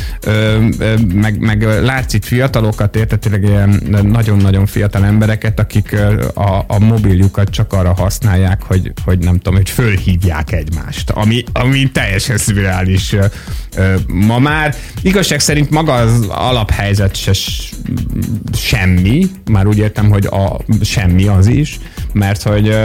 [1.13, 5.95] meg, meg látsz fiatalokat, érted, tényleg ilyen nagyon-nagyon fiatal embereket, akik
[6.33, 11.91] a, a mobiljukat csak arra használják, hogy, hogy nem tudom, hogy fölhívják egymást, ami, ami
[11.91, 12.82] teljesen szürreális
[13.75, 14.75] ö, ma már.
[15.01, 17.31] Igazság szerint maga az alaphelyzet se
[18.53, 21.79] semmi, már úgy értem, hogy a semmi az is,
[22.13, 22.77] mert hogy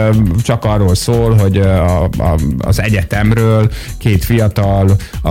[0.43, 5.29] csak arról szól, hogy a, a, az egyetemről két fiatal, a,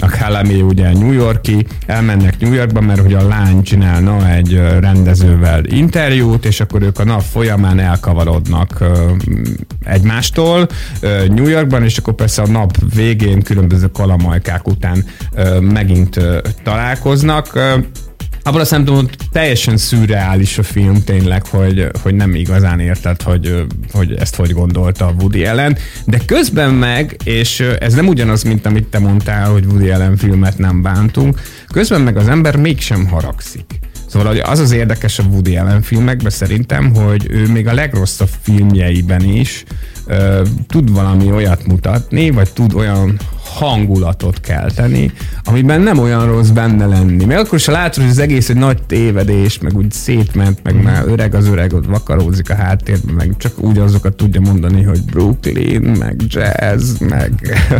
[0.00, 5.64] a Kalami ugye New Yorki, elmennek New Yorkba, mert hogy a lány csinálna egy rendezővel
[5.64, 8.84] interjút, és akkor ők a nap folyamán elkavarodnak
[9.84, 10.68] egymástól
[11.28, 15.04] New Yorkban, és akkor persze a nap végén különböző kalamajkák után
[15.60, 16.20] megint
[16.62, 17.58] találkoznak.
[18.42, 24.14] Abban a szempontból teljesen szürreális a film tényleg, hogy, hogy nem igazán érted, hogy, hogy
[24.14, 28.86] ezt hogy gondolta a Woody Allen, de közben meg, és ez nem ugyanaz, mint amit
[28.86, 31.40] te mondtál, hogy Woody Allen filmet nem bántunk,
[31.72, 33.78] közben meg az ember mégsem haragszik.
[34.06, 38.30] Szóval hogy az az érdekes a Woody Allen filmekben szerintem, hogy ő még a legrosszabb
[38.42, 39.64] filmjeiben is
[40.06, 45.12] ö, tud valami olyat mutatni, vagy tud olyan hangulatot kelteni,
[45.44, 47.24] amiben nem olyan rossz benne lenni.
[47.24, 51.04] Még akkor ha látod, hogy az egész egy nagy tévedés, meg úgy szétment, meg már
[51.06, 55.82] öreg az öreg, ott vakarózik a háttérben, meg csak úgy azokat tudja mondani, hogy Brooklyn,
[55.82, 57.32] meg jazz, meg...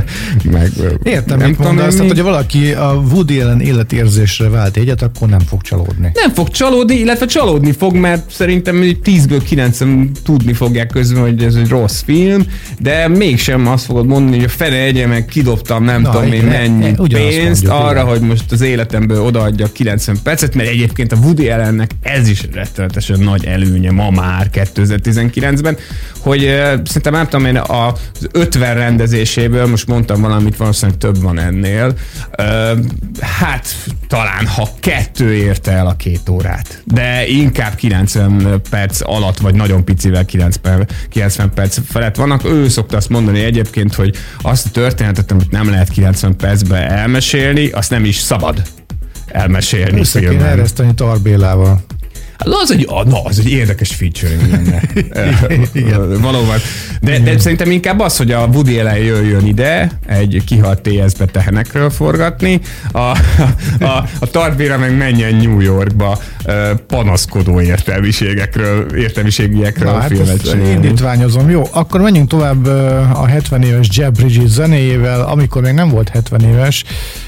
[0.53, 0.71] meg
[1.03, 5.41] Értem, nem mit mondasz, tehát, hogy valaki a Woody Allen életérzésre vált egyet, akkor nem
[5.41, 6.11] fog csalódni.
[6.15, 9.79] nem fog csalódni, illetve csalódni fog, mert szerintem 10-ből 9
[10.23, 12.47] tudni fogják közben, hogy ez egy rossz film,
[12.79, 15.25] de mégsem azt fogod mondani, hogy a fene egye meg
[15.57, 18.07] kidobtam nem Na, tudom én mennyi e- pénzt mondjuk, arra, igen.
[18.07, 23.19] hogy most az életemből odaadja 90 percet, mert egyébként a Woody Allennek ez is rettenetesen
[23.19, 25.77] nagy előnye ma már 2019-ben,
[26.19, 26.51] hogy uh,
[26.85, 31.95] szerintem nem tudom én az 50 rendezéséből, most mondtam valamit, valószínűleg több van ennél,
[32.38, 32.79] uh,
[33.21, 33.75] hát
[34.09, 39.85] talán ha kettő érte el a két órát, de inkább 90 perc alatt, vagy nagyon
[39.85, 42.45] picivel 90, 90 perc felett vannak.
[42.45, 47.71] Ő szokta azt mondani egyébként, hogy azt a történetet, amit nem lehet 90 percbe elmesélni,
[47.71, 48.63] azt nem is szabad
[49.27, 51.85] elmesélni Össze kéne ereszteni Tarbélával.
[52.38, 54.81] Hát Az egy, na, az egy érdekes featuring lenne.
[55.72, 56.20] Igen.
[56.20, 56.59] Valóban.
[57.01, 61.90] De, de szerintem inkább az, hogy a Woody Allen jöjjön ide egy kihalt TS-be tehenekről
[61.90, 62.61] forgatni,
[62.92, 63.16] a, a,
[63.81, 66.18] a, a meg menjen New Yorkba
[66.87, 71.51] panaszkodó értelmiségekről, értelmiségiekről Na, hát filmet indítványozom.
[71.51, 72.66] Jó, akkor menjünk tovább
[73.14, 76.85] a 70 éves Jeb Bridges zenéjével, amikor még nem volt 70 éves.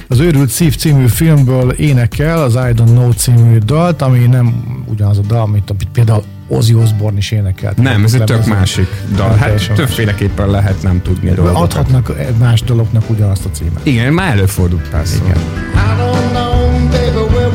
[0.09, 4.55] Az Őrült Szív című filmből énekel az I Don't Know című dalt, ami nem
[4.99, 7.77] ugyanaz a dal, mint amit például Ozzy Osbourne is énekelt.
[7.77, 9.37] Nem, ez egy tök másik dal.
[9.37, 9.71] Hát más.
[9.75, 11.63] többféleképpen lehet nem tudni dolgokat.
[11.63, 13.87] Adhatnak más dolognak ugyanazt a címet.
[13.87, 15.17] Igen, már előfordult persze.
[15.17, 15.37] Igen.
[15.37, 17.48] I don't know, baby,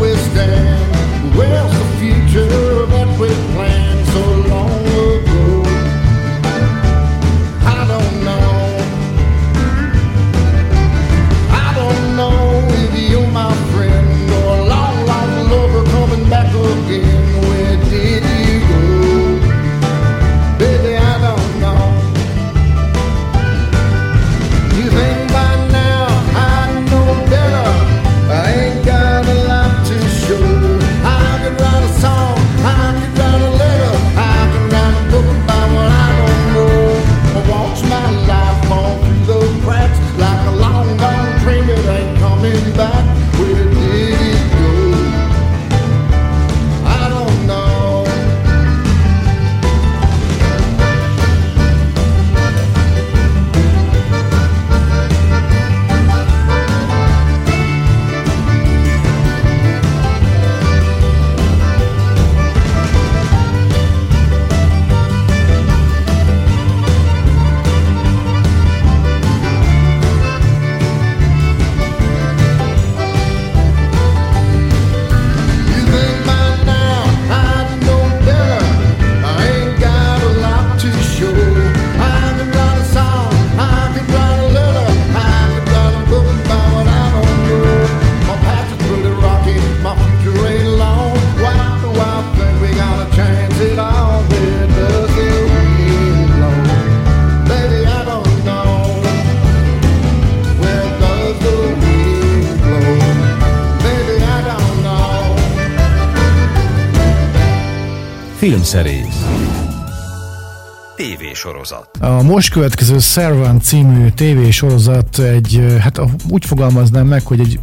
[111.15, 111.97] TV sorozat.
[111.99, 117.59] A most következő Servant című tévésorozat egy, hát úgy fogalmaznám meg, hogy egy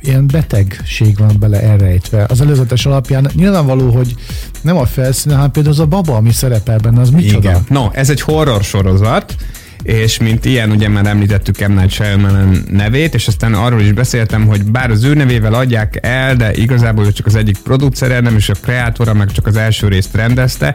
[0.00, 2.26] ilyen betegség van bele elrejtve.
[2.28, 4.14] Az előzetes alapján nyilvánvaló, hogy
[4.62, 7.48] nem a felszínen, hanem például az a baba, ami szerepel benne, az micsoda?
[7.48, 7.64] Igen.
[7.68, 9.34] No, ez egy horror sorozat,
[9.82, 11.72] és mint ilyen, ugye már említettük M.
[11.72, 16.36] Night Shyamalan nevét, és aztán arról is beszéltem, hogy bár az ő nevével adják el,
[16.36, 19.88] de igazából ő csak az egyik producere, nem is a kreátora, meg csak az első
[19.88, 20.74] részt rendezte,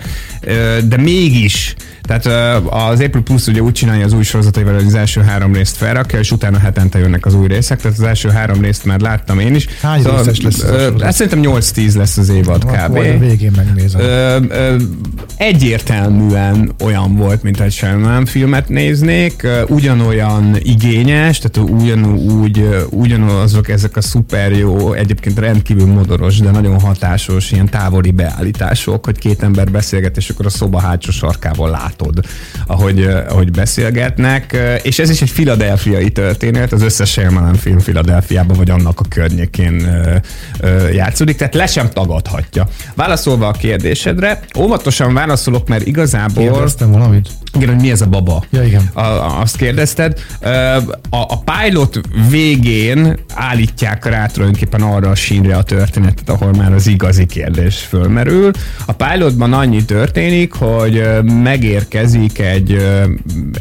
[0.83, 1.75] de mégis
[2.07, 2.25] tehát
[2.69, 6.19] az April Plus ugye úgy csinálja az új sorozataival, hogy az első három részt felrakja,
[6.19, 9.55] és utána hetente jönnek az új részek, tehát az első három részt már láttam én
[9.55, 9.67] is.
[9.81, 11.01] Hány részes lesz ez a ö, sorozat?
[11.01, 12.95] Hát szerintem 8-10 lesz az évad kb.
[12.95, 14.01] majd a végén megnézem.
[15.37, 18.92] Egyértelműen olyan volt, mint egy Shyamalan filmet néznék,
[19.43, 26.79] ö, ugyanolyan igényes, tehát ugyanúgy, ugyanazok ezek a szuper jó, egyébként rendkívül modoros, de nagyon
[26.79, 32.19] hatásos ilyen távoli beállítások, hogy két ember beszélget, és akkor a szoba hátsó sarkával látod,
[32.67, 38.69] ahogy, ahogy beszélgetnek, és ez is egy filadelfiai történet, az összes Shyamalan film Filadelfiában vagy
[38.69, 39.87] annak a környékén
[40.93, 42.67] játszódik, tehát le sem tagadhatja.
[42.95, 46.43] Válaszolva a kérdésedre, óvatosan válaszolok, mert igazából...
[46.43, 47.29] Kérdeztem valamit?
[47.55, 48.43] Igen, hogy mi ez a baba?
[48.49, 48.82] Ja, igen.
[48.93, 49.01] A,
[49.41, 50.19] azt kérdezted.
[51.09, 56.87] A, a pilot végén állítják rá tulajdonképpen arra a sínre a történetet, ahol már az
[56.87, 58.51] igazi kérdés fölmerül.
[58.85, 61.03] A pilotban annyi történik, hogy
[61.43, 62.87] megérkezik egy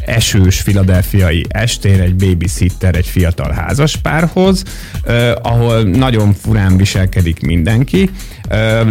[0.05, 4.63] esős filadelfiai estén egy babysitter egy fiatal házaspárhoz,
[5.41, 8.09] ahol nagyon furán viselkedik mindenki,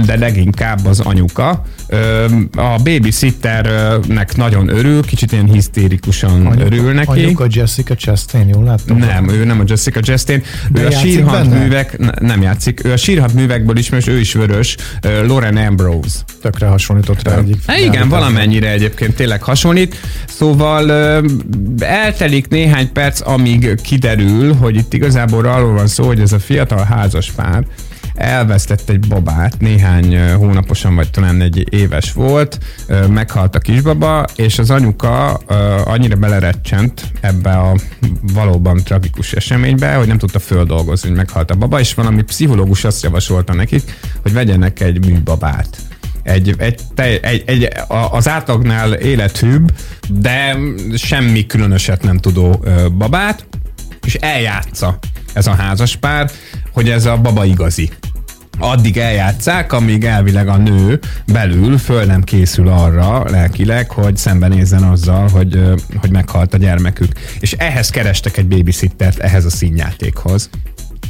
[0.04, 1.64] de leginkább az anyuka.
[2.56, 5.46] A babysitternek nagyon örül, kicsit ilyen
[6.28, 7.24] hisztérikusan örül neki.
[7.24, 8.96] Anyuka Jessica Chastain, jól láttam?
[8.96, 10.42] Nem, ő nem a Jessica Chastain.
[10.70, 10.86] De ő
[11.26, 11.58] a benne?
[11.58, 16.18] művek, ne- nem játszik, ő a sírhat művekből ismerős, ő is vörös, ö, Lauren Ambrose.
[16.42, 17.62] Tökre hasonlított rá egyik.
[17.66, 19.96] Hát igen, valamennyire egyébként tényleg hasonlít.
[20.26, 21.26] Szóval ö,
[21.78, 26.84] eltelik néhány perc, amíg kiderül, hogy itt igazából arról van szó, hogy ez a fiatal
[26.84, 27.64] házaspár
[28.22, 32.58] elvesztett egy babát, néhány hónaposan, vagy talán egy éves volt,
[33.08, 35.32] meghalt a kisbaba, és az anyuka
[35.84, 37.76] annyira belerecsent ebbe a
[38.20, 43.02] valóban tragikus eseménybe, hogy nem tudta földolgozni, hogy meghalt a baba, és valami pszichológus azt
[43.02, 43.82] javasolta nekik,
[44.22, 45.76] hogy vegyenek egy műbabát.
[46.22, 46.80] Egy, egy,
[47.22, 47.68] egy, egy
[48.10, 49.72] az átlagnál élethűbb,
[50.08, 50.56] de
[50.94, 52.64] semmi különöset nem tudó
[52.98, 53.46] babát,
[54.06, 54.98] és eljátsza
[55.32, 56.30] ez a házaspár,
[56.72, 57.90] hogy ez a baba igazi.
[58.64, 65.28] Addig eljátszák, amíg elvileg a nő belül föl nem készül arra lelkileg, hogy szembenézzen azzal,
[65.28, 65.62] hogy,
[65.96, 67.12] hogy meghalt a gyermekük.
[67.40, 70.50] És ehhez kerestek egy babysittert, ehhez a színjátékhoz.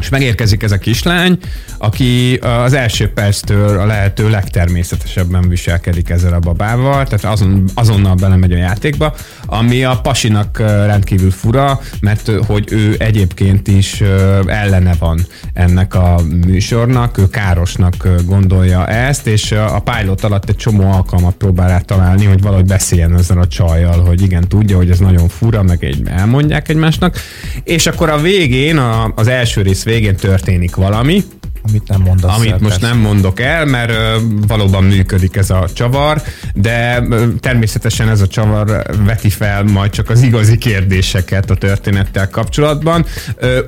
[0.02, 1.38] És megérkezik ez a kislány,
[1.78, 8.52] aki az első perctől a lehető legtermészetesebben viselkedik ezzel a babával, tehát azon, azonnal belemegy
[8.52, 9.14] a játékba,
[9.46, 14.00] ami a pasinak rendkívül fura, mert hogy ő egyébként is
[14.46, 20.90] ellene van ennek a műsornak, ő károsnak gondolja ezt, és a pilot alatt egy csomó
[20.90, 24.98] alkalmat próbál rá találni, hogy valahogy beszéljen ezzel a csajjal, hogy igen, tudja, hogy ez
[24.98, 27.16] nagyon fura, meg egy, elmondják egymásnak,
[27.64, 31.24] és akkor a végén, a, az első rész történik valami,
[31.68, 32.86] Amit nem mondasz amit el, most persze.
[32.94, 34.16] nem mondok el, mert ö,
[34.46, 36.22] valóban működik ez a csavar,
[36.54, 37.02] de
[37.40, 43.04] természetesen ez a csavar veti fel majd csak az igazi kérdéseket a történettel kapcsolatban.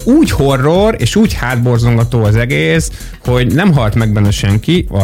[0.04, 2.90] Úgy horror és úgy hátborzongató az egész,
[3.24, 5.02] hogy nem halt meg benne senki, a,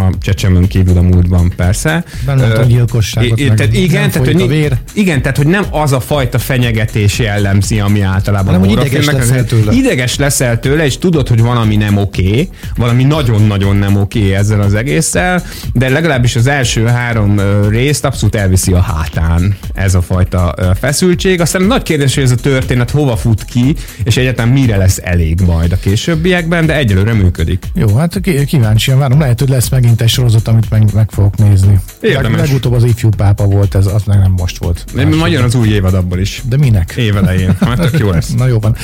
[0.00, 2.04] a csecsemőn kívül a múltban persze.
[2.26, 4.76] Benne a gyilkosságot, i- i- meg tehát igen, tehát, hogy, a vér.
[4.94, 9.44] igen, tehát hogy nem az a fajta fenyegetés jellemzi, ami általában Hanem, a ideges leszel
[9.44, 9.72] tőle.
[9.72, 14.74] ideges leszel tőle, és tudod, hogy valami nem oké, valami nagyon-nagyon nem oké ezzel az
[14.74, 15.42] egésszel,
[15.72, 21.40] de legalábbis az első három ö, részt abszolút elviszi a hátán ez a fajta feszültség.
[21.40, 25.40] Aztán nagy kérdés, hogy ez a történet hova fut ki, és egyáltalán mire lesz elég
[25.40, 27.64] majd a későbbiekben, de egyelőre működik.
[27.74, 29.20] Jó, hát kíváncsian várom.
[29.20, 31.80] Lehet, hogy lesz megint egy sorozat, amit meg, meg fogok nézni.
[32.00, 32.38] Érdemes.
[32.38, 34.84] Leg, legutóbb az ifjú pápa volt, ez az nem most volt.
[35.18, 36.42] Magyar az új évad abból is.
[36.48, 36.94] De minek?
[36.96, 37.56] Évelején.
[37.72, 38.34] Hát tök jó lesz.
[38.34, 38.76] Na jó van.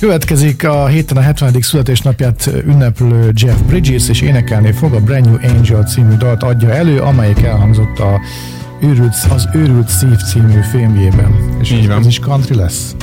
[0.00, 1.56] Következik a héten a 70.
[1.60, 6.98] születésnapját ünneplő Jeff Bridges, és énekelni fog a Brand New Angel című dalt adja elő,
[6.98, 8.20] amelyik elhangzott a
[8.80, 11.34] őrült, az Őrült Szív című filmjében.
[11.60, 11.98] És Így van.
[11.98, 12.94] ez is country lesz.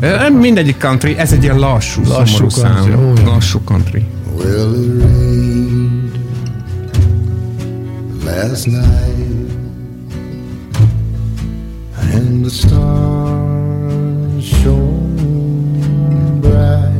[0.00, 3.00] Ö, Mindegyik country, ez egy ilyen lassú, Lassú szomorú country, szám.
[3.00, 3.12] jó.
[3.32, 4.04] Lassú country.
[4.36, 6.18] Well, it rained
[8.24, 9.50] last night,
[12.14, 15.12] and the stars shone
[16.40, 16.93] bright,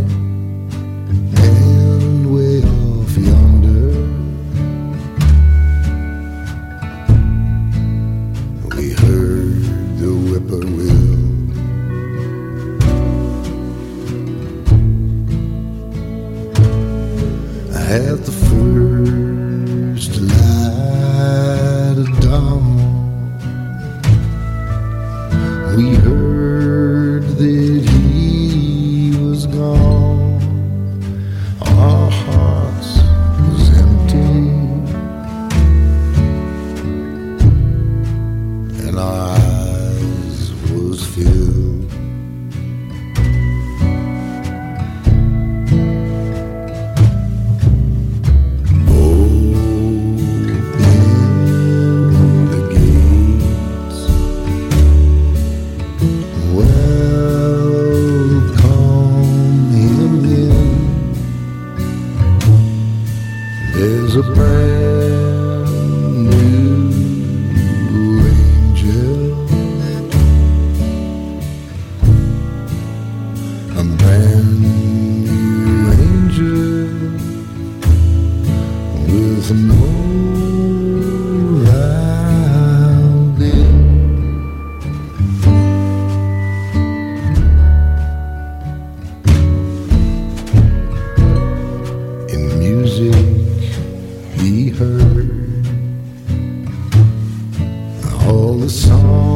[98.56, 99.33] the songs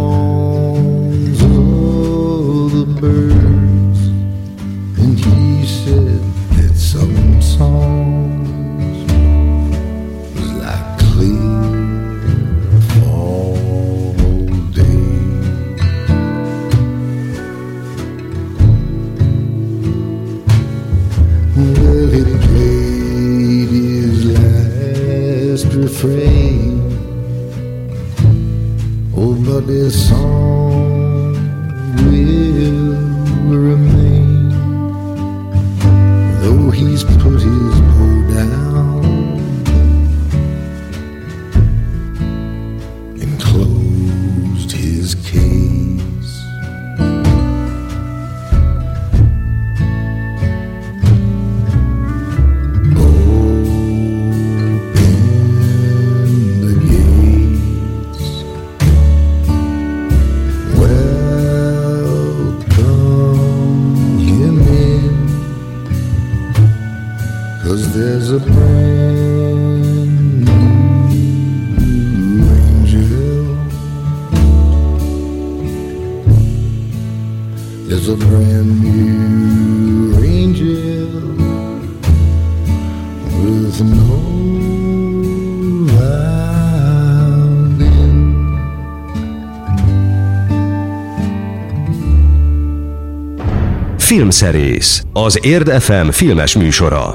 [94.39, 97.15] Filmszerész, az Érd FM filmes műsora.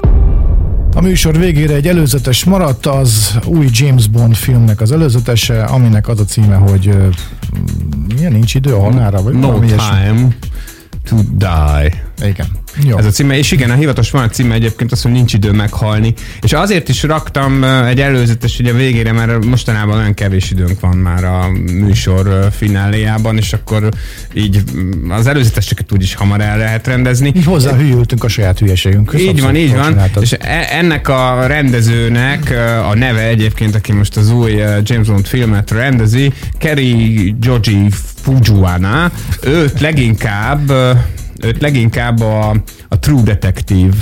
[0.95, 6.19] A műsor végére egy előzetes maradt, az új James Bond filmnek az előzetese, aminek az
[6.19, 6.95] a címe, hogy
[8.15, 9.95] milyen nincs idő a halálra, vagy No valami ilyesmi.
[10.05, 10.27] time
[11.09, 12.03] to die.
[12.27, 12.47] Igen.
[12.83, 12.97] Jó.
[12.97, 15.51] Ez a címe, és igen, a hivatalos van a címe egyébként az, hogy nincs idő
[15.51, 16.13] meghalni.
[16.41, 21.23] És azért is raktam egy előzetes ugye végére, mert mostanában olyan kevés időnk van már
[21.23, 23.89] a műsor fináléjában, és akkor
[24.33, 27.31] így mm, az előzeteseket úgyis hamar el lehet rendezni.
[27.35, 29.21] Így hozzáhűltünk a saját hülyeségünkhöz.
[29.21, 29.87] Így van, így van.
[29.89, 30.23] csináltad.
[30.23, 32.53] És e- ennek a rendezőnek
[32.91, 34.51] a neve egyébként, aki most az új
[34.83, 37.87] James Bond filmet rendezi, Kerry Joji
[38.21, 39.11] Fujiwara,
[39.41, 40.71] őt leginkább
[41.43, 42.49] őt leginkább a,
[42.87, 43.95] a True Detective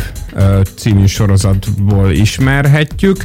[0.75, 3.23] című sorozatból ismerhetjük.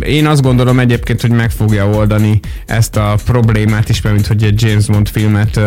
[0.00, 4.62] Én azt gondolom egyébként, hogy meg fogja oldani ezt a problémát is, mint hogy egy
[4.62, 5.60] James Bond filmet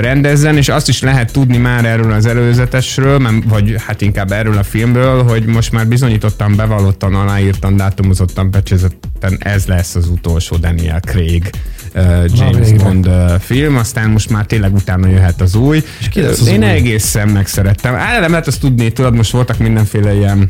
[0.00, 4.62] rendezzen, és azt is lehet tudni már erről az előzetesről, vagy hát inkább erről a
[4.62, 11.50] filmről, hogy most már bizonyítottan, bevallottan, aláírtan, dátumozottan, becsézetten ez lesz az utolsó Daniel Craig
[11.94, 12.84] James végre.
[12.84, 15.82] Bond film, aztán most már tényleg utána jöhet az új.
[16.00, 16.68] És ki lesz az Én új?
[16.68, 17.94] egészen megszerettem.
[17.94, 20.48] Á, nem lehet azt tudni, tudod, most voltak mindenféle ilyen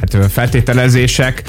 [0.00, 1.42] hát feltételezések.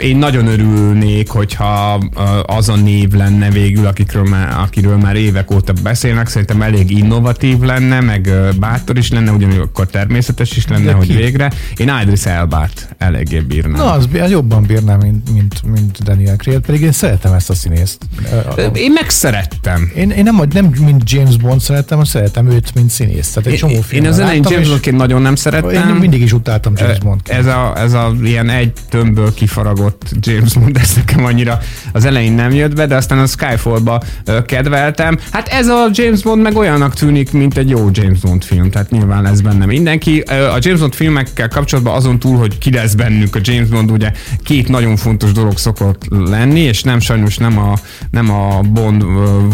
[0.00, 2.02] Én nagyon örülnék, hogyha
[2.46, 6.28] az a név lenne végül, akikről már, akiről már évek óta beszélnek.
[6.28, 11.14] Szerintem elég innovatív lenne, meg bátor is lenne, ugyanakkor természetes is lenne, De hogy ki?
[11.14, 11.52] végre.
[11.76, 13.76] Én Idris Elbát eléggé bírnám.
[13.76, 17.98] Na, az jobban bírnám, mint, mint, mint Daniel Craig, pedig én szeretem ezt a színészt.
[18.72, 19.92] Én megszerettem.
[19.96, 23.34] Én, én nem, nem mint James Bond szeretem, hanem szeretem őt, mint színészt.
[23.34, 25.96] Tehát egy csomó Én, én filmben az elején James Bondként nagyon nem Én szerettem.
[25.96, 27.20] mindig is utáltam James Bond.
[27.24, 31.58] Ez a, ez a ilyen egy tömbből kifaragott James Bond, ez nekem annyira
[31.92, 34.02] az elején nem jött be, de aztán a Skyfall-ba
[34.46, 35.18] kedveltem.
[35.30, 38.90] Hát ez a James Bond meg olyannak tűnik, mint egy jó James Bond film, tehát
[38.90, 40.20] nyilván lesz benne mindenki.
[40.20, 44.12] A James Bond filmekkel kapcsolatban azon túl, hogy ki lesz bennük a James Bond, ugye
[44.42, 47.74] két nagyon fontos dolog szokott lenni, és nem sajnos nem a,
[48.10, 49.02] nem a Bond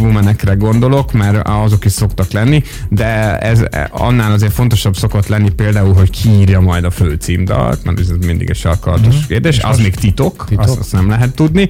[0.01, 5.95] womanekre gondolok, mert azok is szoktak lenni, de ez annál azért fontosabb szokott lenni például,
[5.95, 9.26] hogy ki írja majd a főcímdalt, mert ez mindig egy sarkalatos mm-hmm.
[9.26, 10.64] kérdés, az még titok, Titok.
[10.64, 11.68] Azt, azt nem lehet tudni.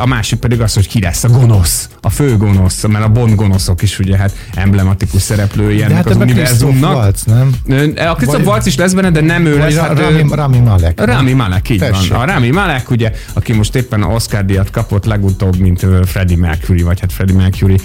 [0.00, 3.34] A másik pedig az, hogy ki lesz a gonosz, a fő gonosz, mert a Bond
[3.34, 6.94] gonoszok is ugye hát emblematikus szereplői ennek hát az univerzumnak.
[6.94, 7.54] Waltz, nem?
[7.96, 9.76] A Christoph Waltz is lesz benne, de nem ő lesz.
[9.76, 11.04] Hát, Rami, Rami Malek.
[11.04, 12.10] Rami Malek, így Tessék.
[12.12, 12.20] van.
[12.20, 16.82] A Rami Malek, ugye, aki most éppen a Oscar díjat kapott legutóbb, mint Freddie Mercury,
[16.82, 17.76] vagy hát Freddie Mercury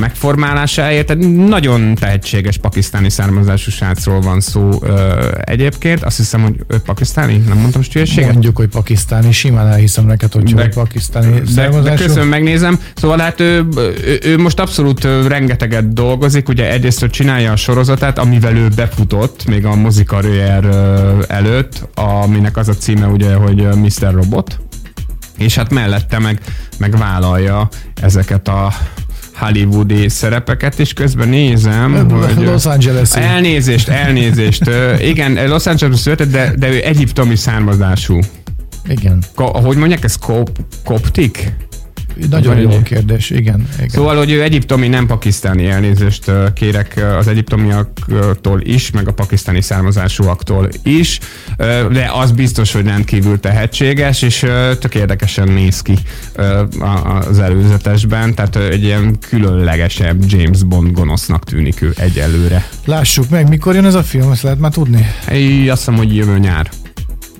[0.00, 1.06] megformálásáért.
[1.06, 4.82] Tehát nagyon tehetséges pakisztáni származású srácról van szó
[5.44, 6.02] egyébként.
[6.02, 7.48] Azt hiszem, hogy ő pakisztáni pakisztáni?
[7.48, 8.32] Nem mondtam hülyeséget?
[8.32, 12.80] Mondjuk, hogy pakisztáni, simán elhiszem neked, hogy De- pakisztáni De, de köszönöm, megnézem.
[12.94, 18.18] Szóval hát ő, ő, ő most abszolút rengeteget dolgozik, ugye egyrészt, hogy csinálja a sorozatát,
[18.18, 20.64] amivel ő befutott még a mozikarrier
[21.28, 24.12] előtt, aminek az a címe ugye, hogy Mr.
[24.12, 24.60] Robot,
[25.38, 26.40] és hát mellette meg,
[26.78, 27.68] meg vállalja
[28.02, 28.72] ezeket a
[29.38, 32.44] hollywoodi szerepeket, és közben nézem, hogy...
[32.44, 34.70] Los angeles Elnézést, elnézést.
[35.00, 38.18] Igen, Los Angeles született, de, de ő egyiptomi származású.
[38.88, 39.22] Igen.
[39.34, 40.50] Ko, hogy mondják, ez kop,
[40.84, 41.52] koptik?
[42.30, 43.68] Nagyon Vagy jó kérdés, igen.
[43.76, 43.88] igen.
[43.88, 50.68] Szóval, hogy ő egyiptomi, nem pakisztáni elnézést kérek az egyiptomiaktól is, meg a pakisztáni származásúaktól
[50.82, 51.18] is,
[51.92, 54.46] de az biztos, hogy rendkívül tehetséges, és
[54.78, 55.94] tök érdekesen néz ki
[57.28, 62.68] az előzetesben, tehát egy ilyen különlegesebb James Bond gonosznak tűnik ő egyelőre.
[62.84, 65.06] Lássuk meg, mikor jön ez a film, ezt lehet már tudni?
[65.32, 66.70] Én azt hiszem, hogy jövő nyár.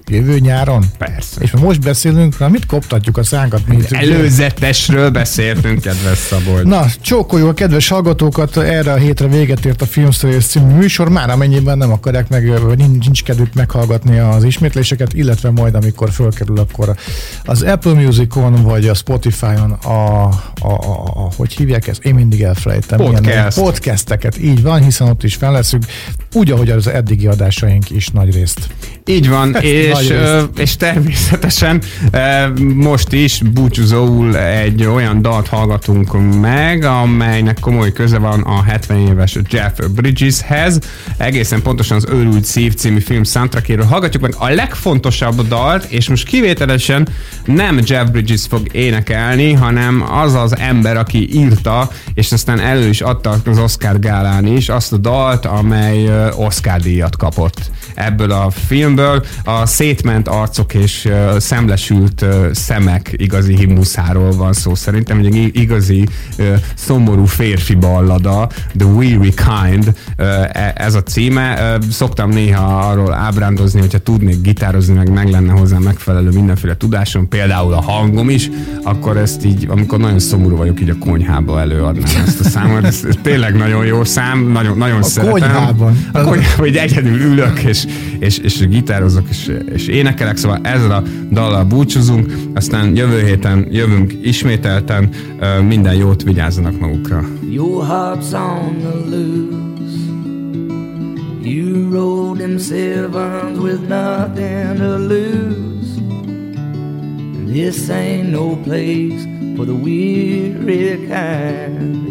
[0.09, 0.85] Jövő nyáron?
[0.99, 1.41] Persze.
[1.41, 3.67] És most beszélünk, na mit koptatjuk a szánkat?
[3.67, 6.65] Mint, Előzetesről beszéltünk, kedves Szabolcs.
[6.65, 11.31] Na, csókoljuk a kedves hallgatókat, erre a hétre véget ért a Filmszerész című műsor, már
[11.31, 16.59] amennyiben nem akarják meg, vagy nincs, nincs kedvük meghallgatni az ismétléseket, illetve majd amikor fölkerül,
[16.59, 16.97] akkor
[17.45, 20.33] az Apple Musicon, vagy a Spotify-on a, a,
[20.63, 22.05] a, a hogy hívják ezt?
[22.05, 22.99] Én mindig elfelejtem.
[22.99, 23.61] Podcast.
[23.61, 25.85] Podcasteket, így van, hiszen ott is fel leszünk,
[26.33, 28.69] úgy, ahogy az eddigi adásaink is nagy részt.
[29.05, 31.82] Így van, és, Ö, és természetesen
[32.74, 39.36] most is búcsúzóul egy olyan dalt hallgatunk meg, amelynek komoly köze van a 70 éves
[39.51, 40.78] Jeff Bridgeshez.
[41.16, 46.26] Egészen pontosan az Őrült Szív című film soundtrackéről hallgatjuk meg a legfontosabb dalt, és most
[46.26, 47.09] kivételesen
[47.44, 53.01] nem Jeff Bridges fog énekelni, hanem az az ember, aki írta, és aztán elő is
[53.01, 59.24] adta az Oscar gálán is azt a dalt, amely Oscar díjat kapott ebből a filmből.
[59.44, 64.74] A szétment arcok és ö, szemlesült ö, szemek igazi himnuszáról van szó.
[64.74, 71.57] Szerintem egy igazi ö, szomorú férfi ballada, The Weary Kind, e- ez a címe.
[71.61, 77.28] Ö, Szoktam néha arról ábrándozni, hogyha tudnék gitározni, meg meg lenne hozzá megfelelő mindenféle tudásom,
[77.28, 78.51] például a hangom is,
[78.82, 82.84] akkor ezt így, amikor nagyon szomorú vagyok, így a konyhába előadnám ezt a számot.
[82.84, 85.32] Ez, ez tényleg nagyon jó szám, nagyon, nagyon A szeretem.
[85.32, 86.07] konyhában.
[86.12, 87.84] A konyhában, hogy egyedül ülök, és,
[88.18, 91.03] és, és gitározok, és, és énekelek, szóval ezzel a
[91.33, 95.09] dallal búcsúzunk, aztán jövő héten jövünk ismételten,
[95.68, 97.24] minden jót vigyázzanak magukra.
[97.51, 99.57] Your heart's on the loose.
[101.43, 106.01] You rode them sevens with nothing to lose.
[107.53, 109.26] This ain't no place
[109.57, 112.07] for the weary kind.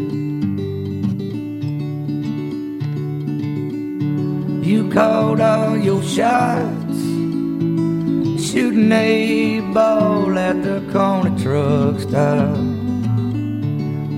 [4.65, 6.97] You called all your shots,
[8.51, 12.55] shooting a ball at the corner truck stop.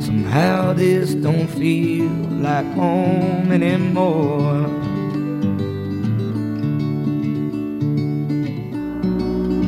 [0.05, 2.11] Somehow this don't feel
[2.47, 4.65] like home anymore.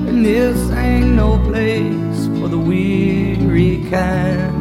[0.09, 4.57] And this ain't no place for the weary kind.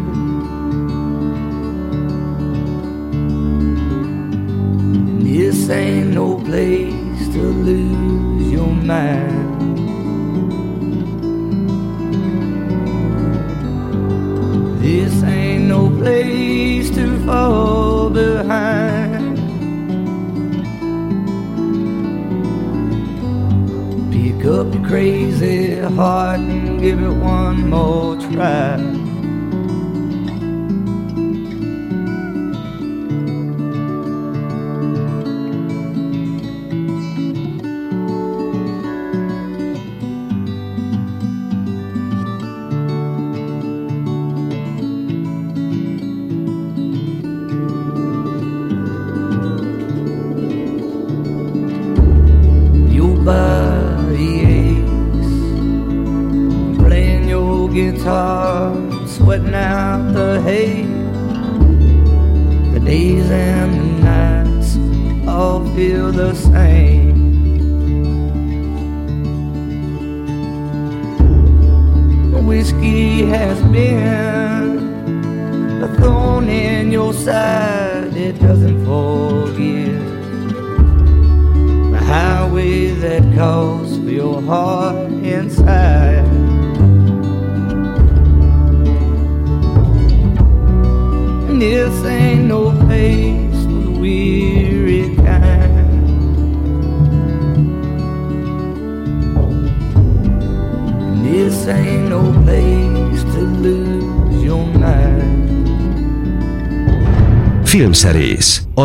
[4.97, 9.60] And this ain't no place to lose your mind.
[14.93, 19.37] This ain't no place to fall behind.
[24.11, 29.00] Pick up your crazy heart and give it one more try.